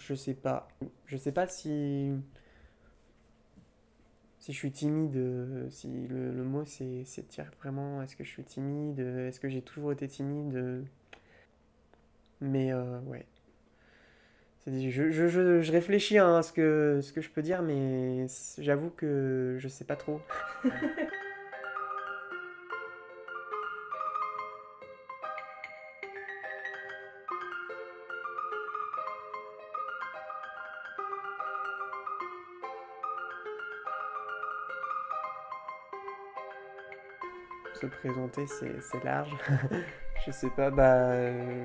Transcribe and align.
je 0.00 0.14
sais 0.14 0.34
pas. 0.34 0.68
Je 1.06 1.16
sais 1.16 1.32
pas 1.32 1.46
si. 1.46 2.12
Si 4.40 4.52
je 4.52 4.56
suis 4.58 4.72
timide, 4.72 5.14
euh, 5.16 5.68
si 5.70 5.86
le, 6.08 6.42
mot 6.44 6.64
c'est 6.64 7.04
c'est 7.04 7.28
dire 7.28 7.50
vraiment 7.60 8.02
est-ce 8.02 8.16
que 8.16 8.24
je 8.24 8.30
suis 8.30 8.42
timide, 8.44 8.98
euh, 9.00 9.28
est-ce 9.28 9.38
que 9.40 9.48
j'ai 9.48 9.62
toujours 9.62 9.92
été 9.92 10.08
timide. 10.08 10.54
euh, 10.56 10.82
Mais 12.40 12.72
ouais. 13.06 13.26
Je, 14.66 14.90
je, 14.90 15.10
je, 15.28 15.60
je 15.62 15.72
réfléchis 15.72 16.18
hein, 16.18 16.36
à 16.36 16.42
ce 16.42 16.52
que, 16.52 17.00
ce 17.02 17.12
que 17.12 17.20
je 17.22 17.30
peux 17.30 17.42
dire, 17.42 17.62
mais 17.62 18.26
j'avoue 18.58 18.90
que 18.90 19.56
je 19.58 19.68
sais 19.68 19.84
pas 19.84 19.96
trop. 19.96 20.20
Se 37.80 37.86
présenter, 37.86 38.46
c'est 38.46 39.04
large. 39.04 39.34
Je 40.26 40.32
sais 40.32 40.50
pas, 40.50 40.70
bah. 40.70 41.12
euh, 41.12 41.64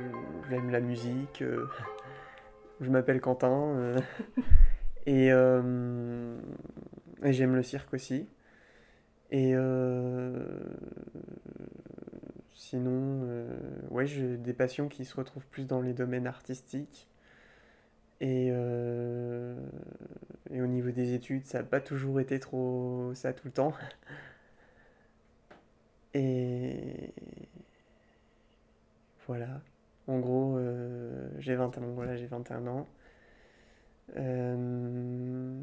J'aime 0.49 0.69
la 0.69 0.79
musique. 0.79 1.41
euh, 1.41 1.67
je 2.79 2.89
m'appelle 2.89 3.19
Quentin. 3.19 3.73
euh, 5.07 5.07
et 5.07 5.27
j'aime 7.33 7.55
le 7.55 7.63
cirque 7.63 7.93
aussi. 7.93 8.29
Et 9.31 9.53
sinon, 12.53 13.27
ouais, 13.89 14.05
j'ai 14.07 14.37
des 14.37 14.53
passions 14.53 14.87
qui 14.87 15.03
se 15.05 15.15
retrouvent 15.15 15.47
plus 15.47 15.65
dans 15.67 15.81
les 15.81 15.93
domaines 15.93 16.27
artistiques. 16.27 17.09
Et, 18.21 18.47
et 18.47 18.51
au 20.61 20.67
niveau 20.67 20.91
des 20.91 21.13
études, 21.13 21.45
ça 21.45 21.57
n'a 21.59 21.63
pas 21.65 21.81
toujours 21.81 22.19
été 22.21 22.39
trop 22.39 23.11
ça 23.13 23.33
tout 23.33 23.47
le 23.47 23.51
temps. 23.53 23.73
Et 26.15 27.11
voilà. 29.27 29.61
En 30.07 30.19
gros, 30.19 30.57
euh, 30.57 31.27
j'ai 31.39 31.55
20 31.55 31.77
ans, 31.77 31.81
voilà, 31.95 32.15
j'ai 32.15 32.27
21 32.27 32.67
ans. 32.67 32.87
Euh, 34.17 35.59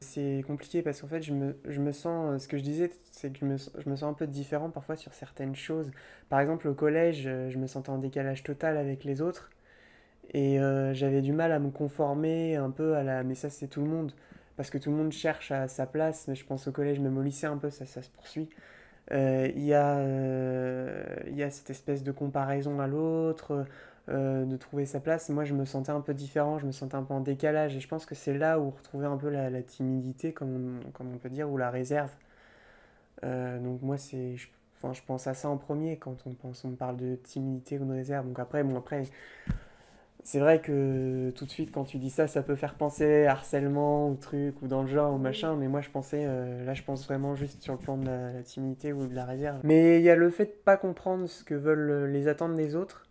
c'est 0.00 0.44
compliqué 0.46 0.82
parce 0.82 1.00
qu'en 1.00 1.08
fait, 1.08 1.22
je 1.22 1.34
me, 1.34 1.58
je 1.66 1.80
me 1.80 1.92
sens, 1.92 2.34
euh, 2.34 2.38
ce 2.38 2.48
que 2.48 2.56
je 2.56 2.62
disais, 2.62 2.90
c'est 3.10 3.32
que 3.32 3.40
je 3.40 3.44
me, 3.44 3.56
sens 3.96 4.04
un 4.04 4.12
peu 4.14 4.26
différent 4.26 4.70
parfois 4.70 4.96
sur 4.96 5.12
certaines 5.12 5.56
choses. 5.56 5.90
Par 6.28 6.40
exemple, 6.40 6.68
au 6.68 6.74
collège, 6.74 7.24
je 7.24 7.58
me 7.58 7.66
sentais 7.66 7.90
en 7.90 7.98
décalage 7.98 8.42
total 8.42 8.76
avec 8.76 9.04
les 9.04 9.20
autres 9.20 9.50
et 10.34 10.58
j'avais 10.92 11.22
du 11.22 11.32
mal 11.32 11.52
à 11.52 11.58
me 11.58 11.70
conformer 11.70 12.56
un 12.56 12.70
peu 12.70 12.94
à 12.96 13.02
la... 13.02 13.22
Mais 13.24 13.34
ça, 13.34 13.50
c'est 13.50 13.68
tout 13.68 13.80
le 13.80 13.88
monde, 13.88 14.12
parce 14.56 14.70
que 14.70 14.78
tout 14.78 14.90
le 14.90 14.96
monde 14.96 15.12
cherche 15.12 15.50
à 15.52 15.68
sa 15.68 15.86
place, 15.86 16.28
mais 16.28 16.34
je 16.36 16.44
pense 16.44 16.68
au 16.68 16.72
collège, 16.72 17.00
même 17.00 17.18
au 17.18 17.22
lycée 17.22 17.46
un 17.46 17.58
peu, 17.58 17.70
ça, 17.70 17.86
ça 17.86 18.02
se 18.02 18.10
poursuit. 18.10 18.48
Euh, 19.12 19.50
Il 19.54 19.64
y 19.64 19.74
a, 19.74 19.98
euh, 19.98 21.04
il 21.28 21.36
y 21.36 21.42
a 21.42 21.50
cette 21.50 21.70
espèce 21.70 22.02
de 22.02 22.12
comparaison 22.12 22.80
à 22.80 22.86
l'autre, 22.86 23.66
euh, 24.08 24.44
de 24.44 24.56
trouver 24.56 24.86
sa 24.86 25.00
place. 25.00 25.28
Moi, 25.30 25.44
je 25.44 25.54
me 25.54 25.64
sentais 25.64 25.90
un 25.92 26.00
peu 26.00 26.14
différent, 26.14 26.58
je 26.58 26.66
me 26.66 26.72
sentais 26.72 26.96
un 26.96 27.02
peu 27.02 27.14
en 27.14 27.20
décalage, 27.20 27.76
et 27.76 27.80
je 27.80 27.88
pense 27.88 28.06
que 28.06 28.14
c'est 28.14 28.36
là 28.36 28.58
où 28.60 28.70
retrouver 28.70 29.06
un 29.06 29.16
peu 29.16 29.28
la, 29.30 29.62
timidité, 29.62 30.32
comme 30.32 30.80
on, 30.86 30.90
comme 30.92 31.12
on 31.14 31.18
peut 31.18 31.30
dire, 31.30 31.50
ou 31.50 31.56
la 31.56 31.70
réserve. 31.70 32.10
Donc 33.22 33.82
moi, 33.82 33.98
c'est, 33.98 34.36
je, 34.36 34.48
enfin, 34.76 34.92
je 34.94 35.02
pense 35.06 35.26
à 35.26 35.34
ça 35.34 35.48
en 35.48 35.56
premier 35.56 35.96
quand 35.96 36.16
on 36.26 36.34
pense, 36.34 36.64
on 36.64 36.70
parle 36.72 36.96
de 36.96 37.16
timidité 37.16 37.78
ou 37.78 37.84
de 37.84 37.92
réserve. 37.92 38.26
Donc 38.26 38.38
après, 38.38 38.62
bon, 38.62 38.76
après, 38.76 39.04
c'est 40.28 40.40
vrai 40.40 40.60
que 40.60 41.30
tout 41.30 41.46
de 41.46 41.50
suite, 41.50 41.72
quand 41.72 41.84
tu 41.84 41.96
dis 41.96 42.10
ça, 42.10 42.26
ça 42.26 42.42
peut 42.42 42.54
faire 42.54 42.74
penser 42.74 43.24
à 43.24 43.32
harcèlement 43.32 44.10
ou 44.10 44.14
truc, 44.14 44.60
ou 44.60 44.68
dans 44.68 44.82
le 44.82 44.86
genre, 44.86 45.14
ou 45.14 45.16
machin, 45.16 45.56
mais 45.56 45.68
moi 45.68 45.80
je 45.80 45.88
pensais, 45.88 46.24
euh, 46.26 46.66
là 46.66 46.74
je 46.74 46.82
pense 46.82 47.06
vraiment 47.06 47.34
juste 47.34 47.62
sur 47.62 47.72
le 47.72 47.78
plan 47.78 47.96
de 47.96 48.04
la, 48.04 48.32
la 48.34 48.42
timidité 48.42 48.92
ou 48.92 49.06
de 49.06 49.14
la 49.14 49.24
réserve. 49.24 49.60
Mais 49.64 50.00
il 50.00 50.04
y 50.04 50.10
a 50.10 50.16
le 50.16 50.28
fait 50.28 50.44
de 50.44 50.50
pas 50.50 50.76
comprendre 50.76 51.26
ce 51.30 51.42
que 51.44 51.54
veulent 51.54 52.10
les 52.12 52.28
attentes 52.28 52.54
des 52.56 52.76
autres, 52.76 53.06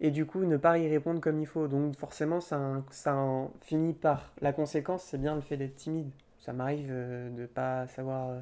et 0.00 0.10
du 0.10 0.26
coup 0.26 0.44
ne 0.44 0.56
pas 0.56 0.76
y 0.78 0.88
répondre 0.88 1.20
comme 1.20 1.38
il 1.38 1.46
faut. 1.46 1.68
Donc 1.68 1.96
forcément, 1.96 2.40
ça, 2.40 2.82
ça 2.90 3.14
en 3.14 3.52
finit 3.60 3.92
par. 3.92 4.32
La 4.40 4.52
conséquence, 4.52 5.04
c'est 5.04 5.18
bien 5.18 5.36
le 5.36 5.42
fait 5.42 5.56
d'être 5.56 5.76
timide. 5.76 6.10
Ça 6.38 6.52
m'arrive 6.52 6.88
euh, 6.90 7.30
de 7.30 7.46
pas 7.46 7.86
savoir 7.86 8.30
euh, 8.30 8.40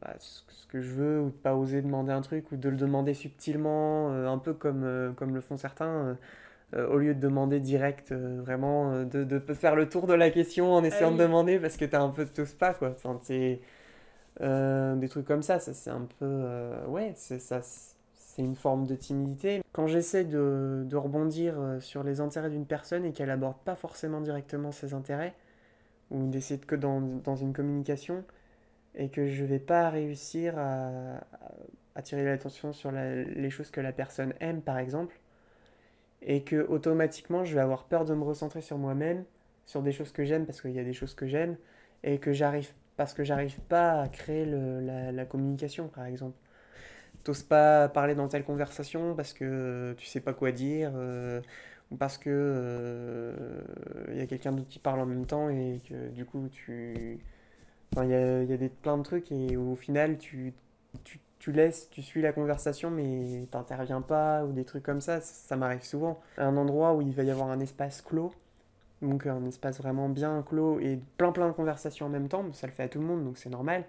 bah, 0.00 0.14
ce 0.18 0.66
que 0.68 0.80
je 0.80 0.92
veux, 0.92 1.20
ou 1.20 1.26
de 1.26 1.36
pas 1.36 1.54
oser 1.54 1.82
demander 1.82 2.12
un 2.12 2.20
truc, 2.20 2.50
ou 2.52 2.56
de 2.56 2.68
le 2.68 2.76
demander 2.76 3.14
subtilement, 3.14 4.12
euh, 4.12 4.28
un 4.28 4.38
peu 4.38 4.52
comme, 4.54 4.84
euh, 4.84 5.12
comme 5.12 5.34
le 5.34 5.40
font 5.40 5.56
certains, 5.56 5.86
euh, 5.86 6.14
euh, 6.74 6.88
au 6.88 6.98
lieu 6.98 7.14
de 7.14 7.20
demander 7.20 7.60
direct, 7.60 8.12
euh, 8.12 8.40
vraiment, 8.42 8.92
euh, 8.92 9.04
de, 9.04 9.24
de 9.24 9.38
faire 9.54 9.74
le 9.74 9.88
tour 9.88 10.06
de 10.06 10.14
la 10.14 10.30
question 10.30 10.74
en 10.74 10.84
Ah 10.84 10.86
essayant 10.86 11.12
de 11.12 11.16
demander 11.18 11.58
parce 11.58 11.76
que 11.76 11.84
t'as 11.86 12.02
un 12.02 12.10
peu 12.10 12.24
de 12.24 12.30
t'oses 12.30 12.54
pas, 12.54 12.74
quoi. 12.74 12.90
Enfin, 12.90 13.18
euh, 14.40 14.94
des 14.96 15.08
trucs 15.08 15.26
comme 15.26 15.42
ça, 15.42 15.58
ça 15.58 15.72
c'est 15.72 15.90
un 15.90 16.06
peu, 16.18 16.26
euh, 16.26 16.86
ouais, 16.86 17.12
c'est 17.16 17.40
ça, 17.40 17.60
c'est 17.62 18.42
une 18.42 18.54
forme 18.54 18.86
de 18.86 18.94
timidité. 18.94 19.62
Quand 19.72 19.86
j'essaie 19.86 20.24
de, 20.24 20.84
de 20.86 20.96
rebondir 20.96 21.54
euh, 21.58 21.80
sur 21.80 22.04
les 22.04 22.20
intérêts 22.20 22.50
d'une 22.50 22.66
personne 22.66 23.04
et 23.04 23.12
qu'elle 23.12 23.30
aborde 23.30 23.56
pas 23.64 23.74
forcément 23.74 24.20
directement 24.20 24.70
ses 24.72 24.94
intérêts, 24.94 25.34
ou 26.10 26.26
d'essayer 26.28 26.60
de 26.60 26.64
que 26.64 26.76
dans, 26.76 27.00
dans 27.00 27.36
une 27.36 27.52
communication, 27.52 28.24
et 28.98 29.08
que 29.08 29.28
je 29.28 29.44
vais 29.44 29.60
pas 29.60 29.88
réussir 29.88 30.58
à, 30.58 31.20
attirer 31.94 32.24
l'attention 32.24 32.72
sur 32.72 32.92
les 32.92 33.50
choses 33.50 33.70
que 33.70 33.80
la 33.80 33.92
personne 33.92 34.34
aime, 34.40 34.60
par 34.60 34.78
exemple, 34.78 35.18
et 36.22 36.42
que 36.42 36.66
automatiquement 36.68 37.44
je 37.44 37.54
vais 37.54 37.60
avoir 37.60 37.84
peur 37.84 38.04
de 38.04 38.14
me 38.14 38.24
recentrer 38.24 38.60
sur 38.60 38.78
moi-même, 38.78 39.24
sur 39.66 39.82
des 39.82 39.92
choses 39.92 40.12
que 40.12 40.24
j'aime, 40.24 40.46
parce 40.46 40.60
qu'il 40.60 40.72
y 40.72 40.78
a 40.78 40.84
des 40.84 40.92
choses 40.92 41.14
que 41.14 41.26
j'aime, 41.26 41.56
et 42.04 42.18
que 42.18 42.32
j'arrive, 42.32 42.72
parce 42.96 43.14
que 43.14 43.24
j'arrive 43.24 43.58
pas 43.62 44.02
à 44.02 44.08
créer 44.08 44.46
la, 44.46 45.24
communication, 45.24 45.88
par 45.88 46.06
exemple. 46.06 46.36
T'oses 47.24 47.42
pas 47.42 47.88
parler 47.88 48.14
dans 48.14 48.28
telle 48.28 48.44
conversation 48.44 49.14
parce 49.14 49.32
que 49.32 49.94
tu 49.98 50.06
sais 50.06 50.20
pas 50.20 50.32
quoi 50.32 50.52
dire, 50.52 50.92
euh, 50.94 51.40
ou 51.90 51.96
parce 51.96 52.16
que 52.16 52.30
euh, 52.30 53.60
il 54.10 54.16
y 54.16 54.20
a 54.20 54.26
quelqu'un 54.26 54.52
d'autre 54.52 54.68
qui 54.68 54.78
parle 54.78 55.00
en 55.00 55.06
même 55.06 55.26
temps 55.26 55.50
et 55.50 55.80
que 55.88 56.08
du 56.10 56.24
coup 56.24 56.48
tu 56.48 57.18
Il 57.96 58.08
y 58.10 58.14
a, 58.14 58.42
y 58.44 58.52
a 58.52 58.56
des, 58.56 58.68
plein 58.68 58.98
de 58.98 59.02
trucs 59.02 59.32
et 59.32 59.56
au 59.56 59.74
final, 59.74 60.18
tu, 60.18 60.52
tu, 61.04 61.18
tu 61.38 61.52
laisses, 61.52 61.88
tu 61.90 62.02
suis 62.02 62.22
la 62.22 62.32
conversation, 62.32 62.90
mais 62.90 63.46
t'interviens 63.50 64.02
pas 64.02 64.44
ou 64.44 64.52
des 64.52 64.64
trucs 64.64 64.82
comme 64.84 65.00
ça. 65.00 65.20
Ça, 65.20 65.32
ça 65.34 65.56
m'arrive 65.56 65.82
souvent. 65.82 66.20
Un 66.36 66.56
endroit 66.56 66.94
où 66.94 67.02
il 67.02 67.12
va 67.12 67.22
y 67.24 67.30
avoir 67.30 67.50
un 67.50 67.60
espace 67.60 68.02
clos, 68.02 68.32
donc 69.02 69.26
un 69.26 69.44
espace 69.46 69.78
vraiment 69.78 70.08
bien 70.08 70.42
clos 70.42 70.80
et 70.80 71.00
plein 71.16 71.32
plein 71.32 71.48
de 71.48 71.52
conversations 71.52 72.06
en 72.06 72.10
même 72.10 72.28
temps. 72.28 72.44
Ça 72.52 72.66
le 72.66 72.72
fait 72.72 72.84
à 72.84 72.88
tout 72.88 73.00
le 73.00 73.06
monde, 73.06 73.24
donc 73.24 73.38
c'est 73.38 73.50
normal. 73.50 73.84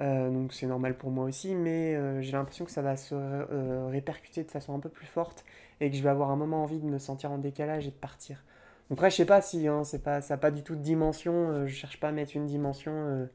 Euh, 0.00 0.30
donc 0.30 0.52
c'est 0.52 0.66
normal 0.66 0.96
pour 0.96 1.10
moi 1.10 1.24
aussi, 1.24 1.54
mais 1.54 1.96
euh, 1.96 2.20
j'ai 2.22 2.32
l'impression 2.32 2.64
que 2.64 2.70
ça 2.70 2.82
va 2.82 2.96
se 2.96 3.14
euh, 3.14 3.88
répercuter 3.90 4.44
de 4.44 4.50
façon 4.50 4.74
un 4.74 4.78
peu 4.78 4.88
plus 4.88 5.06
forte 5.06 5.44
et 5.80 5.90
que 5.90 5.96
je 5.96 6.02
vais 6.02 6.08
avoir 6.08 6.30
un 6.30 6.36
moment 6.36 6.62
envie 6.62 6.78
de 6.78 6.86
me 6.86 6.98
sentir 6.98 7.32
en 7.32 7.38
décalage 7.38 7.86
et 7.86 7.90
de 7.90 7.96
partir. 7.96 8.44
Après, 8.90 9.10
je 9.10 9.16
sais 9.16 9.26
pas 9.26 9.42
si 9.42 9.68
hein, 9.68 9.84
c'est 9.84 10.02
pas, 10.02 10.20
ça 10.22 10.34
n'a 10.34 10.38
pas 10.38 10.50
du 10.50 10.62
tout 10.62 10.74
de 10.74 10.80
dimension, 10.82 11.50
euh, 11.50 11.66
je 11.66 11.74
cherche 11.74 12.00
pas 12.00 12.08
à 12.08 12.12
mettre 12.12 12.36
une 12.36 12.46
dimension 12.46 12.92
euh, 12.94 13.26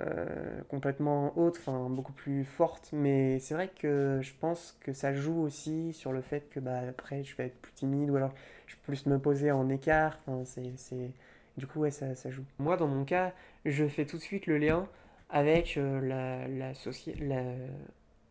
euh, 0.00 0.62
complètement 0.68 1.38
haute, 1.38 1.58
enfin 1.60 1.88
beaucoup 1.90 2.12
plus 2.12 2.44
forte, 2.44 2.90
mais 2.92 3.38
c'est 3.40 3.54
vrai 3.54 3.68
que 3.68 4.20
je 4.22 4.32
pense 4.40 4.76
que 4.80 4.92
ça 4.92 5.14
joue 5.14 5.40
aussi 5.42 5.92
sur 5.94 6.12
le 6.12 6.22
fait 6.22 6.48
que 6.50 6.60
bah, 6.60 6.80
après 6.90 7.24
je 7.24 7.36
vais 7.36 7.46
être 7.46 7.60
plus 7.62 7.72
timide 7.72 8.10
ou 8.10 8.16
alors 8.16 8.34
je 8.66 8.74
vais 8.76 8.80
plus 8.84 9.06
me 9.06 9.18
poser 9.18 9.52
en 9.52 9.68
écart, 9.70 10.18
enfin, 10.26 10.44
c'est, 10.76 11.12
du 11.58 11.66
coup 11.66 11.80
ouais, 11.80 11.90
ça, 11.92 12.14
ça 12.16 12.30
joue. 12.30 12.44
Moi 12.58 12.76
dans 12.78 12.88
mon 12.88 13.04
cas, 13.04 13.32
je 13.66 13.86
fais 13.88 14.06
tout 14.06 14.16
de 14.18 14.22
suite 14.22 14.46
le 14.46 14.58
lien 14.58 14.88
avec 15.30 15.76
la, 15.76 16.48
la, 16.48 16.72
la- 17.20 17.46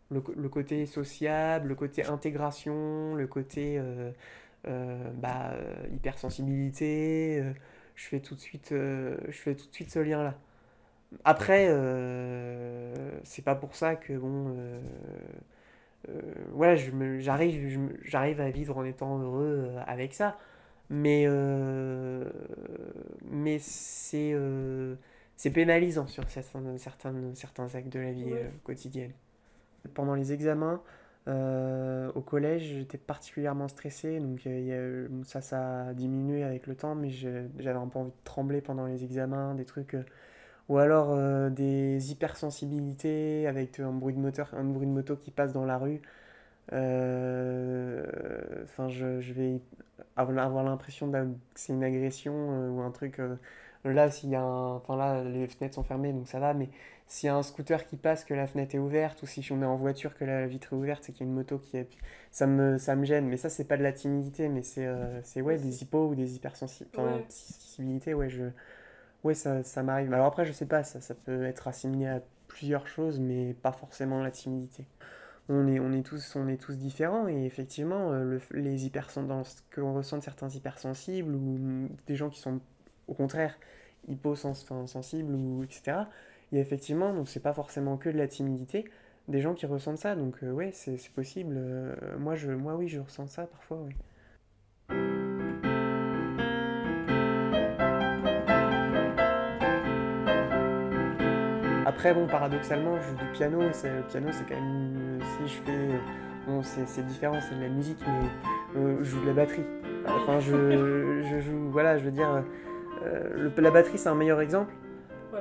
le, 0.09 0.21
le 0.35 0.49
côté 0.49 0.85
sociable, 0.85 1.69
le 1.69 1.75
côté 1.75 2.05
intégration, 2.05 3.15
le 3.15 3.27
côté 3.27 3.79
bah, 4.65 5.51
euh, 5.53 5.87
hypersensibilité, 5.93 7.39
euh, 7.41 7.53
je 7.95 8.05
fais 8.07 8.19
tout 8.19 8.35
de 8.35 8.39
suite, 8.39 8.71
euh, 8.71 9.17
je 9.27 9.37
fais 9.37 9.55
tout 9.55 9.67
de 9.67 9.73
suite 9.73 9.91
ce 9.91 9.99
lien-là. 9.99 10.35
Après, 11.25 11.67
euh, 11.69 13.19
c'est 13.23 13.43
pas 13.43 13.55
pour 13.55 13.75
ça 13.75 13.95
que 13.95 14.13
bon, 14.13 14.55
euh, 14.57 14.81
euh, 16.09 16.21
ouais, 16.53 16.77
j'arrive, 17.19 17.97
j'arrive 18.03 18.41
à 18.41 18.49
vivre 18.49 18.77
en 18.77 18.83
étant 18.85 19.19
heureux 19.19 19.69
euh, 19.69 19.83
avec 19.87 20.13
ça, 20.13 20.37
mais 20.89 21.25
euh, 21.27 22.29
mais 23.29 23.59
c'est 23.59 24.31
euh, 24.33 24.95
c'est 25.35 25.51
pénalisant 25.51 26.07
sur 26.07 26.29
certains, 26.29 26.77
certains, 26.77 27.13
certains 27.35 27.75
actes 27.75 27.89
de 27.89 27.99
la 27.99 28.11
vie 28.11 28.31
euh, 28.31 28.49
quotidienne. 28.63 29.11
Pendant 29.93 30.15
les 30.15 30.33
examens 30.33 30.81
euh, 31.27 32.11
au 32.15 32.21
collège, 32.21 32.63
j'étais 32.77 32.97
particulièrement 32.97 33.67
stressé, 33.67 34.19
donc 34.19 34.45
euh, 34.47 35.07
a- 35.21 35.25
ça, 35.25 35.41
ça 35.41 35.87
a 35.87 35.93
diminué 35.93 36.43
avec 36.43 36.67
le 36.67 36.75
temps, 36.75 36.95
mais 36.95 37.09
j'avais 37.11 37.71
un 37.79 37.87
peu 37.87 37.99
envie 37.99 38.11
de 38.11 38.15
trembler 38.23 38.61
pendant 38.61 38.85
les 38.87 39.03
examens, 39.03 39.55
des 39.55 39.65
trucs. 39.65 39.95
euh, 39.95 40.03
ou 40.69 40.77
alors 40.79 41.11
euh, 41.13 41.49
des 41.49 42.11
hypersensibilités 42.11 43.47
avec 43.47 43.79
un 43.79 43.91
bruit 43.93 44.13
de 44.15 44.19
moteur, 44.19 44.49
un 44.55 44.63
bruit 44.65 44.87
de 44.87 44.91
moto 44.93 45.15
qui 45.17 45.31
passe 45.31 45.53
dans 45.53 45.65
la 45.65 45.77
rue. 45.77 46.01
Enfin, 48.63 48.89
je, 48.89 49.19
vais 49.33 49.61
avoir 50.17 50.63
l'impression 50.63 51.11
que 51.11 51.27
c'est 51.55 51.73
une 51.73 51.83
agression 51.83 52.33
ou 52.69 52.81
un 52.81 52.91
truc. 52.91 53.19
Là, 53.83 54.11
s'il 54.11 54.29
y 54.29 54.35
a 54.35 54.41
un... 54.41 54.75
Enfin, 54.75 54.95
là, 54.95 55.23
les 55.23 55.47
fenêtres 55.47 55.75
sont 55.75 55.83
fermées, 55.83 56.13
donc 56.13 56.27
ça 56.27 56.39
va, 56.39 56.53
mais 56.53 56.69
s'il 57.07 57.27
y 57.27 57.29
a 57.29 57.35
un 57.35 57.43
scooter 57.43 57.85
qui 57.87 57.97
passe, 57.97 58.23
que 58.23 58.33
la 58.33 58.47
fenêtre 58.47 58.75
est 58.75 58.79
ouverte, 58.79 59.21
ou 59.23 59.25
si 59.25 59.45
on 59.51 59.61
est 59.61 59.65
en 59.65 59.75
voiture, 59.75 60.15
que 60.15 60.23
la 60.23 60.47
vitre 60.47 60.73
est 60.73 60.75
ouverte, 60.75 61.03
c'est 61.03 61.11
qu'il 61.11 61.25
y 61.25 61.29
a 61.29 61.29
une 61.29 61.35
moto 61.35 61.57
qui 61.57 61.77
est. 61.77 61.89
Ça 62.31 62.47
me, 62.47 62.77
ça 62.77 62.95
me 62.95 63.03
gêne. 63.05 63.27
Mais 63.27 63.37
ça, 63.37 63.49
c'est 63.49 63.65
pas 63.65 63.77
de 63.77 63.83
la 63.83 63.91
timidité, 63.91 64.47
mais 64.49 64.61
c'est 64.63 64.85
euh, 64.85 65.21
ouais, 65.37 65.57
des 65.57 65.81
hippos 65.83 66.09
ou 66.09 66.15
des 66.15 66.35
hypersensibilités. 66.35 68.13
Ouais. 68.13 68.29
je... 68.29 68.43
ouais, 69.23 69.33
ça, 69.33 69.63
ça 69.63 69.83
m'arrive. 69.83 70.13
Alors 70.13 70.27
après, 70.27 70.45
je 70.45 70.53
sais 70.53 70.65
pas, 70.67 70.83
ça, 70.83 71.01
ça 71.01 71.15
peut 71.15 71.43
être 71.45 71.67
assimilé 71.67 72.07
à 72.07 72.21
plusieurs 72.47 72.87
choses, 72.87 73.19
mais 73.19 73.53
pas 73.53 73.71
forcément 73.71 74.21
la 74.23 74.31
timidité. 74.31 74.85
On 75.49 75.67
est, 75.67 75.79
on 75.79 75.91
est, 75.91 76.03
tous, 76.03 76.35
on 76.37 76.47
est 76.47 76.55
tous 76.61 76.77
différents, 76.77 77.27
et 77.27 77.45
effectivement, 77.45 78.11
euh, 78.11 78.23
le, 78.23 78.61
les 78.61 78.89
dans 79.27 79.43
ce 79.43 79.61
que 79.69 79.81
on 79.81 79.93
ressent 79.93 80.17
de 80.17 80.23
certains 80.23 80.49
hypersensibles, 80.49 81.35
ou 81.35 81.89
des 82.07 82.15
gens 82.15 82.29
qui 82.29 82.39
sont 82.39 82.61
au 83.11 83.13
contraire 83.13 83.59
hyposensibles, 84.07 85.35
ou 85.35 85.63
etc 85.63 86.05
il 86.51 86.57
y 86.57 86.57
a 86.59 86.61
effectivement, 86.61 87.13
donc 87.13 87.29
c'est 87.29 87.39
pas 87.39 87.53
forcément 87.53 87.97
que 87.97 88.09
de 88.09 88.17
la 88.17 88.27
timidité, 88.27 88.85
des 89.29 89.39
gens 89.39 89.53
qui 89.53 89.65
ressentent 89.65 89.99
ça, 89.99 90.15
donc 90.15 90.35
euh, 90.43 90.51
ouais, 90.51 90.71
c'est 90.73 90.97
possible. 91.13 91.55
Euh, 91.57 91.95
moi, 92.19 92.35
je, 92.35 92.51
moi, 92.51 92.75
oui, 92.75 92.89
je 92.89 92.99
ressens 92.99 93.27
ça 93.27 93.45
parfois, 93.45 93.77
oui. 93.85 93.93
Après, 101.85 102.13
bon, 102.13 102.27
paradoxalement, 102.27 102.97
je 102.99 103.09
joue 103.09 103.15
du 103.15 103.31
piano, 103.31 103.61
le 103.61 104.07
piano, 104.09 104.27
c'est 104.31 104.45
quand 104.47 104.55
même. 104.55 105.19
Si 105.21 105.55
je 105.55 105.61
fais. 105.61 105.89
Bon, 106.47 106.61
c'est 106.63 107.05
différent, 107.05 107.39
c'est 107.47 107.55
de 107.55 107.61
la 107.61 107.69
musique, 107.69 107.99
mais 108.05 108.79
euh, 108.79 108.97
je 108.99 109.09
joue 109.09 109.21
de 109.21 109.27
la 109.27 109.33
batterie. 109.33 109.65
Enfin, 110.07 110.39
je, 110.39 111.21
je 111.21 111.39
joue. 111.39 111.69
Voilà, 111.69 111.97
je 111.97 112.03
veux 112.03 112.11
dire. 112.11 112.43
La 113.57 113.71
batterie, 113.71 113.97
c'est 113.97 114.09
un 114.09 114.15
meilleur 114.15 114.41
exemple 114.41 114.73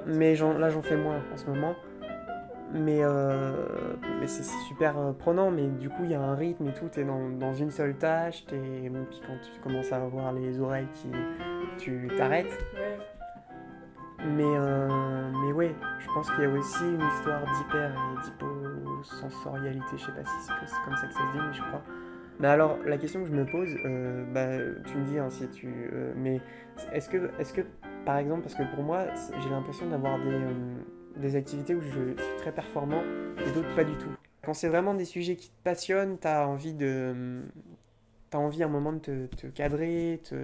mais 0.07 0.35
là, 0.35 0.71
j'en 0.71 0.83
fais 0.83 0.97
moins 0.97 1.21
en 1.33 1.37
ce 1.37 1.47
moment. 1.47 1.75
Mais, 2.73 3.01
euh, 3.03 3.53
mais 4.21 4.29
c'est 4.29 4.45
super 4.69 4.97
euh, 4.97 5.13
prenant, 5.13 5.51
mais 5.51 5.67
du 5.67 5.89
coup, 5.89 6.05
il 6.05 6.13
y 6.13 6.15
a 6.15 6.21
un 6.21 6.37
rythme 6.37 6.69
et 6.69 6.73
tout. 6.73 6.87
T'es 6.87 7.03
dans, 7.03 7.29
dans 7.29 7.53
une 7.53 7.73
seule 7.73 7.97
tâche, 7.97 8.45
bon, 8.47 9.07
puis 9.11 9.21
quand 9.27 9.37
tu 9.43 9.61
commences 9.61 9.91
à 9.93 9.97
avoir 9.97 10.33
les 10.33 10.61
oreilles 10.61 10.87
qui. 10.95 11.09
tu 11.79 12.09
t'arrêtes. 12.17 12.57
Mais, 14.25 14.45
euh, 14.45 15.31
mais 15.43 15.53
ouais, 15.53 15.75
je 15.99 16.07
pense 16.13 16.31
qu'il 16.31 16.45
y 16.45 16.47
a 16.47 16.51
aussi 16.51 16.85
une 16.85 17.03
histoire 17.17 17.41
d'hyper 17.41 17.91
et 17.91 18.25
d'hyposensorialité. 18.25 19.97
Je 19.97 20.05
sais 20.05 20.13
pas 20.13 20.23
si 20.23 20.47
c'est 20.47 20.85
comme 20.85 20.97
ça 20.97 21.07
que 21.09 21.15
ça 21.15 21.21
se 21.21 21.33
dit, 21.33 21.45
mais 21.45 21.55
je 21.55 21.63
crois. 21.63 21.83
Mais 22.41 22.49
alors, 22.49 22.79
la 22.87 22.97
question 22.97 23.23
que 23.23 23.29
je 23.29 23.35
me 23.35 23.45
pose, 23.45 23.69
bah, 24.33 24.57
tu 24.87 24.97
me 24.97 25.05
dis 25.07 25.19
hein, 25.19 25.31
si 25.31 25.47
tu. 25.49 25.69
mais 26.17 26.41
est-ce 26.93 27.09
que, 27.09 27.31
est 27.39 27.53
que 27.55 27.63
par 28.05 28.17
exemple, 28.17 28.43
parce 28.43 28.55
que 28.55 28.63
pour 28.75 28.83
moi, 28.83 29.07
j'ai 29.43 29.51
l'impression 29.51 29.87
d'avoir 29.89 30.19
des, 30.19 30.31
euh, 30.31 30.53
des, 31.17 31.37
activités 31.37 31.75
où 31.75 31.81
je 31.81 31.91
suis 31.91 32.15
très 32.39 32.53
performant 32.53 33.03
et 33.47 33.51
d'autres 33.53 33.75
pas 33.75 33.85
du 33.85 33.97
tout. 33.97 34.11
Quand 34.43 34.55
c'est 34.55 34.69
vraiment 34.69 34.95
des 34.95 35.05
sujets 35.05 35.37
qui 35.37 35.49
te 35.49 35.63
passionnent, 35.63 36.19
tu 36.19 36.27
as 36.27 36.49
envie 36.49 36.75
de. 36.75 37.43
T'as 38.31 38.39
envie 38.39 38.63
à 38.63 38.67
un 38.67 38.71
moment 38.71 38.93
de 38.93 39.27
te, 39.27 39.47
cadrer, 39.49 40.21
te... 40.23 40.37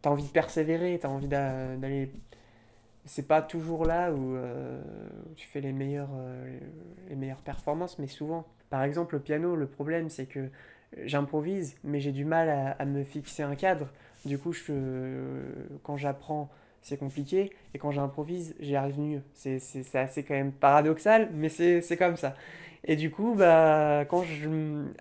t'as 0.00 0.10
envie 0.10 0.22
de 0.22 0.28
persévérer, 0.28 0.98
t'as 1.00 1.08
envie 1.08 1.28
d'aller. 1.28 2.12
C'est 3.04 3.26
pas 3.26 3.42
toujours 3.42 3.84
là 3.84 4.12
où, 4.12 4.34
euh, 4.34 4.80
tu 5.34 5.46
fais 5.46 5.60
les 5.60 5.72
meilleures, 5.72 6.10
euh, 6.14 6.58
les 7.08 7.16
meilleures 7.16 7.42
performances, 7.42 7.98
mais 7.98 8.06
souvent. 8.06 8.46
Par 8.70 8.82
exemple, 8.82 9.14
le 9.14 9.20
piano, 9.20 9.56
le 9.56 9.66
problème 9.66 10.10
c'est 10.10 10.26
que 10.26 10.48
j'improvise, 11.04 11.76
mais 11.84 12.00
j'ai 12.00 12.12
du 12.12 12.24
mal 12.24 12.74
à, 12.78 12.84
me 12.84 13.04
fixer 13.04 13.42
un 13.42 13.54
cadre. 13.54 13.88
Du 14.24 14.38
coup, 14.38 14.52
je, 14.52 14.72
quand 15.82 15.96
j'apprends, 15.96 16.48
c'est 16.82 16.96
compliqué. 16.96 17.50
Et 17.74 17.78
quand 17.78 17.90
j'improvise, 17.90 18.54
j'y 18.60 18.76
arrive 18.76 18.98
mieux. 18.98 19.22
C'est 19.34 19.60
assez 19.94 20.22
quand 20.22 20.34
même 20.34 20.52
paradoxal, 20.52 21.30
mais 21.34 21.48
c'est 21.48 21.96
comme 21.96 22.16
ça. 22.16 22.34
Et 22.88 22.94
du 22.94 23.10
coup, 23.10 23.34
bah, 23.34 24.04
quand 24.08 24.22
je, 24.22 24.48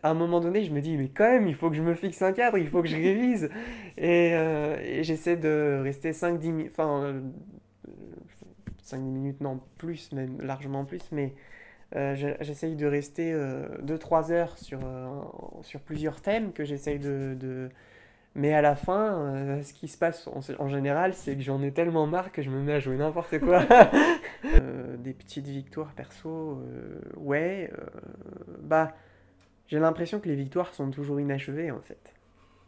à 0.01 0.09
un 0.09 0.13
moment 0.15 0.39
donné, 0.39 0.63
je 0.63 0.71
me 0.71 0.81
dis, 0.81 0.97
mais 0.97 1.09
quand 1.09 1.29
même, 1.29 1.47
il 1.47 1.53
faut 1.53 1.69
que 1.69 1.75
je 1.75 1.83
me 1.83 1.93
fixe 1.93 2.21
un 2.23 2.33
cadre, 2.33 2.57
il 2.57 2.67
faut 2.67 2.81
que 2.81 2.87
je 2.87 2.95
révise. 2.95 3.49
Et, 3.97 4.33
euh, 4.33 5.03
j'essaie 5.03 5.37
de 5.37 5.81
rester 5.83 6.11
5-10 6.11 6.51
minutes, 6.51 6.71
enfin, 6.71 7.21
5-10 8.83 8.97
minutes, 8.97 9.41
non, 9.41 9.59
plus, 9.77 10.11
même 10.13 10.41
largement 10.41 10.83
plus, 10.85 11.03
mais 11.11 11.25
euh, 11.25 11.64
j'essaye 11.93 12.75
de 12.75 12.85
rester 12.85 13.33
2-3 13.33 14.31
euh, 14.31 14.33
heures 14.33 14.57
sur, 14.57 14.79
sur 15.61 15.79
plusieurs 15.81 16.21
thèmes 16.21 16.51
que 16.53 16.65
j'essaye 16.65 16.99
de, 16.99 17.35
de 17.39 17.69
mais 18.35 18.53
à 18.53 18.61
la 18.61 18.75
fin, 18.75 19.13
euh, 19.13 19.63
ce 19.63 19.73
qui 19.73 19.87
se 19.87 19.97
passe 19.97 20.27
en, 20.27 20.67
général, 20.67 21.13
c'est 21.13 21.35
que 21.35 21.41
j'en 21.41 21.61
ai 21.63 21.71
tellement 21.71 22.05
marre 22.05 22.33
que 22.33 22.41
je 22.41 22.49
me 22.49 22.61
mets 22.61 22.73
à 22.73 22.79
jouer 22.79 22.97
n'importe 22.97 23.39
quoi. 23.39 23.63
Euh, 24.53 24.95
des 24.97 25.13
petites 25.13 25.47
victoires 25.47 25.91
perso, 25.93 26.29
euh, 26.29 26.99
ouais. 27.17 27.71
bah, 28.61 28.93
j'ai 29.67 29.79
l'impression 29.79 30.19
que 30.19 30.29
les 30.29 30.35
victoires 30.35 30.71
sont 30.75 30.91
toujours 30.91 31.19
inachevées 31.19 31.71
en 31.71 31.81
fait. 31.81 32.13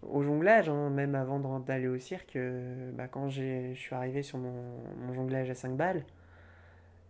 Au 0.02 0.24
jonglage, 0.24 0.70
hein, 0.70 0.90
même 0.90 1.14
avant 1.14 1.60
d'aller 1.60 1.88
au 1.88 2.00
cirque, 2.00 2.36
bah, 2.94 3.08
quand 3.08 3.30
je 3.30 3.74
suis 3.76 3.94
arrivé 3.94 4.24
sur 4.24 4.40
mon, 4.40 4.54
mon, 5.06 5.14
jonglage 5.14 5.52
à 5.52 5.54
5 5.54 5.78
balles, 5.78 6.04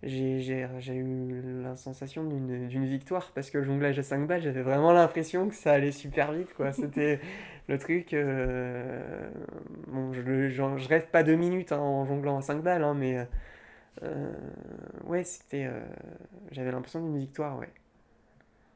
j'ai 0.03 0.95
eu 0.95 1.61
la 1.63 1.75
sensation 1.75 2.23
d'une 2.23 2.85
victoire 2.85 3.31
parce 3.33 3.49
que 3.49 3.57
le 3.57 3.63
jonglage 3.63 3.97
à 3.97 4.03
5 4.03 4.27
balles, 4.27 4.41
j'avais 4.41 4.61
vraiment 4.61 4.91
l'impression 4.91 5.49
que 5.49 5.55
ça 5.55 5.73
allait 5.73 5.91
super 5.91 6.31
vite. 6.33 6.53
quoi. 6.53 6.71
C'était 6.73 7.19
le 7.67 7.77
truc. 7.79 8.13
Euh, 8.13 9.29
bon, 9.87 10.13
je, 10.13 10.49
je, 10.49 10.87
reste 10.87 11.09
pas 11.09 11.23
deux 11.23 11.35
minutes 11.35 11.71
hein, 11.71 11.79
en 11.79 12.05
jonglant 12.05 12.37
à 12.37 12.41
5 12.41 12.61
balles, 12.61 12.83
hein, 12.83 12.93
mais 12.93 13.27
euh, 14.03 14.31
ouais, 15.05 15.23
c'était. 15.23 15.65
Euh, 15.65 15.81
j'avais 16.51 16.71
l'impression 16.71 17.01
d'une 17.01 17.17
victoire, 17.17 17.57
ouais. 17.59 17.69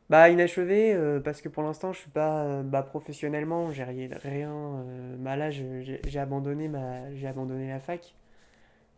Bah, 0.10 0.30
inachevé 0.30 0.98
parce 1.24 1.42
que 1.42 1.48
pour 1.50 1.64
l'instant, 1.64 1.94
je 1.94 2.00
suis 2.00 2.10
pas. 2.10 2.64
bah, 2.64 2.84
professionnellement, 2.84 3.72
j'ai 3.72 3.84
rien. 3.84 4.10
rien 4.24 4.86
bah, 5.20 5.36
là, 5.38 5.52
j'ai 5.52 6.20
abandonné, 6.20 6.68
ma, 6.68 7.04
abandonné 7.30 7.70
la 7.70 7.80
fac. 7.80 8.14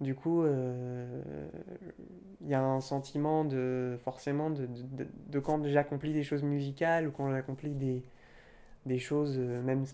Du 0.04 0.16
coup, 0.16 0.46
il 0.46 0.52
y 2.48 2.54
a 2.54 2.62
un 2.62 2.82
sentiment 2.82 3.46
de 3.46 3.96
forcément 4.04 4.50
de, 4.50 5.40
quand 5.40 5.66
j'accomplis 5.66 6.14
des 6.14 6.24
choses 6.24 6.44
musicales 6.44 7.08
ou 7.08 7.12
quand 7.12 7.32
j'accomplis 7.32 7.74
des, 7.74 8.04
des 8.86 9.00
choses, 9.00 9.36
euh, 9.38 9.62
même 9.62 9.86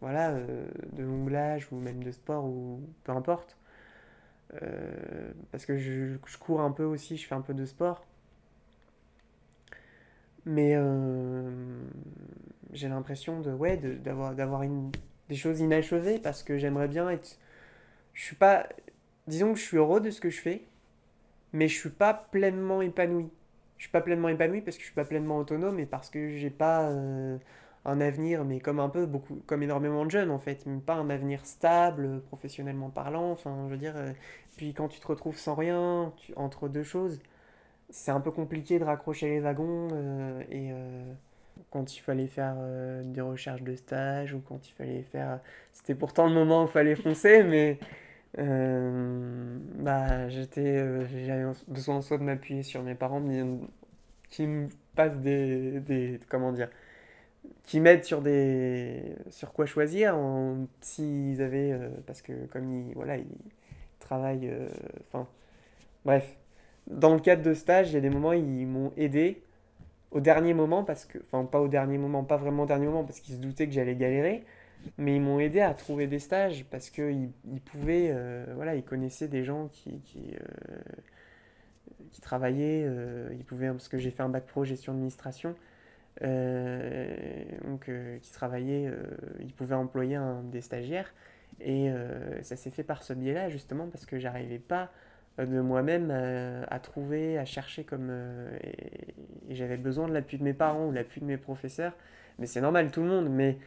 voilà, 0.00 0.30
euh, 0.30 0.66
de 0.92 1.04
jonglage 1.04 1.68
ou 1.72 1.76
même 1.76 2.02
de 2.02 2.10
sport 2.10 2.44
ou 2.44 2.80
peu 3.04 3.12
importe. 3.12 3.56
Euh, 4.62 5.32
parce 5.50 5.66
que 5.66 5.78
je, 5.78 6.16
cours 6.38 6.60
un 6.60 6.70
peu 6.70 6.84
aussi, 6.84 7.16
je 7.16 7.26
fais 7.26 7.34
un 7.34 7.40
peu 7.40 7.54
de 7.54 7.64
sport. 7.64 8.04
Mais 10.46 10.76
j'ai 12.72 12.88
l'impression 12.88 13.40
de, 13.40 13.50
ouais, 13.50 13.78
d'avoir, 13.78 14.62
des 15.30 15.36
choses 15.36 15.60
inachevées 15.60 16.18
parce 16.18 16.42
que 16.42 16.58
j'aimerais 16.58 16.88
bien 16.88 17.08
être. 17.08 17.38
Je 18.12 18.22
suis 18.22 18.36
pas. 18.36 18.68
Disons 19.26 19.52
que 19.52 19.58
je 19.58 19.64
suis 19.64 19.76
heureux 19.76 20.00
de 20.00 20.10
ce 20.10 20.20
que 20.20 20.30
je 20.30 20.40
fais, 20.40 20.62
mais 21.52 21.68
je 21.68 21.78
suis 21.78 21.90
pas 21.90 22.14
pleinement 22.14 22.82
épanoui. 22.82 23.28
Je 23.78 23.84
suis 23.84 23.92
pas 23.92 24.00
pleinement 24.00 24.28
épanoui 24.28 24.60
parce 24.60 24.76
que 24.76 24.82
je 24.82 24.86
suis 24.86 24.94
pas 24.94 25.04
pleinement 25.04 25.38
autonome 25.38 25.78
et 25.80 25.86
parce 25.86 26.10
que 26.10 26.36
j'ai 26.36 26.50
pas 26.50 26.90
un 27.84 28.00
avenir, 28.00 28.44
mais 28.44 28.60
comme 28.60 28.80
un 28.80 28.88
peu, 28.88 29.06
beaucoup, 29.06 29.42
comme 29.46 29.62
énormément 29.62 30.04
de 30.04 30.10
jeunes 30.10 30.30
en 30.30 30.38
fait, 30.38 30.64
mais 30.66 30.80
pas 30.80 30.94
un 30.94 31.10
avenir 31.10 31.44
stable, 31.44 32.22
professionnellement 32.22 32.90
parlant, 32.90 33.30
enfin 33.32 33.54
je 33.66 33.72
veux 33.72 33.78
dire, 33.78 33.94
euh, 33.96 34.12
puis 34.56 34.72
quand 34.74 34.88
tu 34.88 35.00
te 35.00 35.06
retrouves 35.06 35.36
sans 35.36 35.54
rien, 35.54 36.12
entre 36.36 36.68
deux 36.68 36.82
choses, 36.82 37.20
c'est 37.90 38.10
un 38.10 38.20
peu 38.20 38.30
compliqué 38.30 38.78
de 38.78 38.84
raccrocher 38.84 39.28
les 39.28 39.40
wagons, 39.40 39.88
euh, 39.92 40.40
et 40.50 40.70
euh, 40.72 41.04
quand 41.70 41.96
il 41.96 42.00
fallait 42.00 42.26
faire 42.26 42.56
des 43.04 43.20
recherches 43.20 43.62
de 43.62 43.74
stage, 43.76 44.34
ou 44.34 44.40
quand 44.40 44.68
il 44.68 44.72
fallait 44.72 45.02
faire... 45.02 45.40
C'était 45.72 45.94
pourtant 45.94 46.26
le 46.26 46.34
moment 46.34 46.64
où 46.64 46.66
il 46.66 46.70
fallait 46.70 46.96
foncer, 46.96 47.42
mais... 47.44 47.78
bah, 48.36 50.28
j'étais, 50.28 50.78
j'avais 51.26 51.52
besoin 51.68 52.00
soit 52.02 52.18
de 52.18 52.24
m'appuyer 52.24 52.62
sur 52.62 52.82
mes 52.82 52.94
parents 52.94 53.22
qui 54.30 54.46
me 54.46 54.68
passent 54.94 55.18
des, 55.18 55.80
des 55.80 56.20
comment 56.28 56.52
dire, 56.52 56.68
qui 57.64 57.80
m'aident 57.80 58.04
sur 58.04 58.22
des 58.22 59.14
sur 59.30 59.52
quoi 59.52 59.66
choisir 59.66 60.16
s'ils 60.80 61.40
avaient 61.42 61.72
euh, 61.72 61.88
parce 62.06 62.22
que 62.22 62.32
comme 62.46 62.72
ils 62.72 62.94
voilà 62.94 63.16
ils 63.16 63.26
travaillent 64.00 64.48
euh, 64.50 64.68
enfin 65.08 65.28
bref. 66.04 66.36
Dans 66.86 67.14
le 67.14 67.20
cadre 67.20 67.42
de 67.42 67.54
stage 67.54 67.90
il 67.90 67.94
y 67.94 67.96
a 67.96 68.00
des 68.00 68.10
moments 68.10 68.32
ils 68.32 68.66
m'ont 68.66 68.92
aidé 68.96 69.42
au 70.10 70.20
dernier 70.20 70.54
moment 70.54 70.84
parce 70.84 71.06
que 71.06 71.18
enfin 71.18 71.44
pas 71.44 71.60
au 71.60 71.68
dernier 71.68 71.98
moment 71.98 72.24
pas 72.24 72.36
vraiment 72.36 72.64
au 72.64 72.66
dernier 72.66 72.86
moment 72.86 73.04
parce 73.04 73.20
qu'ils 73.20 73.36
se 73.36 73.40
doutaient 73.40 73.66
que 73.66 73.72
j'allais 73.72 73.96
galérer 73.96 74.44
mais 74.98 75.16
ils 75.16 75.20
m'ont 75.20 75.40
aidé 75.40 75.60
à 75.60 75.74
trouver 75.74 76.06
des 76.06 76.18
stages 76.18 76.64
parce 76.70 76.90
que 76.90 77.10
ils, 77.10 77.60
pouvaient 77.60 78.10
euh, 78.10 78.44
voilà 78.54 78.74
ils 78.74 78.84
connaissaient 78.84 79.28
des 79.28 79.44
gens 79.44 79.68
qui 79.68 80.00
qui, 80.02 80.34
qui 82.12 82.20
travaillait, 82.20 82.88
il 83.32 83.44
pouvait, 83.44 83.68
parce 83.68 83.88
que 83.88 83.98
j'ai 83.98 84.10
fait 84.10 84.22
un 84.22 84.28
bac 84.28 84.46
pro 84.46 84.64
gestion 84.64 84.92
administration, 84.92 85.56
donc 86.20 87.90
qui 88.22 88.32
travaillait, 88.32 88.88
il 89.40 89.52
pouvait 89.52 89.74
employer 89.74 90.14
un, 90.14 90.42
des 90.44 90.60
stagiaires. 90.60 91.12
Et 91.60 91.90
ça 92.42 92.56
s'est 92.56 92.70
fait 92.70 92.84
par 92.84 93.02
ce 93.02 93.12
biais-là, 93.12 93.48
justement, 93.48 93.88
parce 93.88 94.06
que 94.06 94.18
j'arrivais 94.18 94.60
pas 94.60 94.92
de 95.38 95.60
moi-même 95.60 96.12
à, 96.68 96.78
trouver, 96.78 97.36
à 97.36 97.44
chercher 97.44 97.82
comme... 97.82 98.12
et 99.48 99.54
j'avais 99.54 99.76
besoin 99.76 100.06
de 100.06 100.12
l'appui 100.12 100.38
de 100.38 100.44
mes 100.44 100.54
parents 100.54 100.86
ou 100.86 100.92
l'appui 100.92 101.20
de 101.20 101.26
mes 101.26 101.36
professeurs. 101.36 101.94
Mais 102.38 102.46
c'est 102.46 102.60
normal, 102.60 102.90
tout 102.92 103.02
le 103.02 103.08
monde, 103.08 103.28
mais 103.28 103.58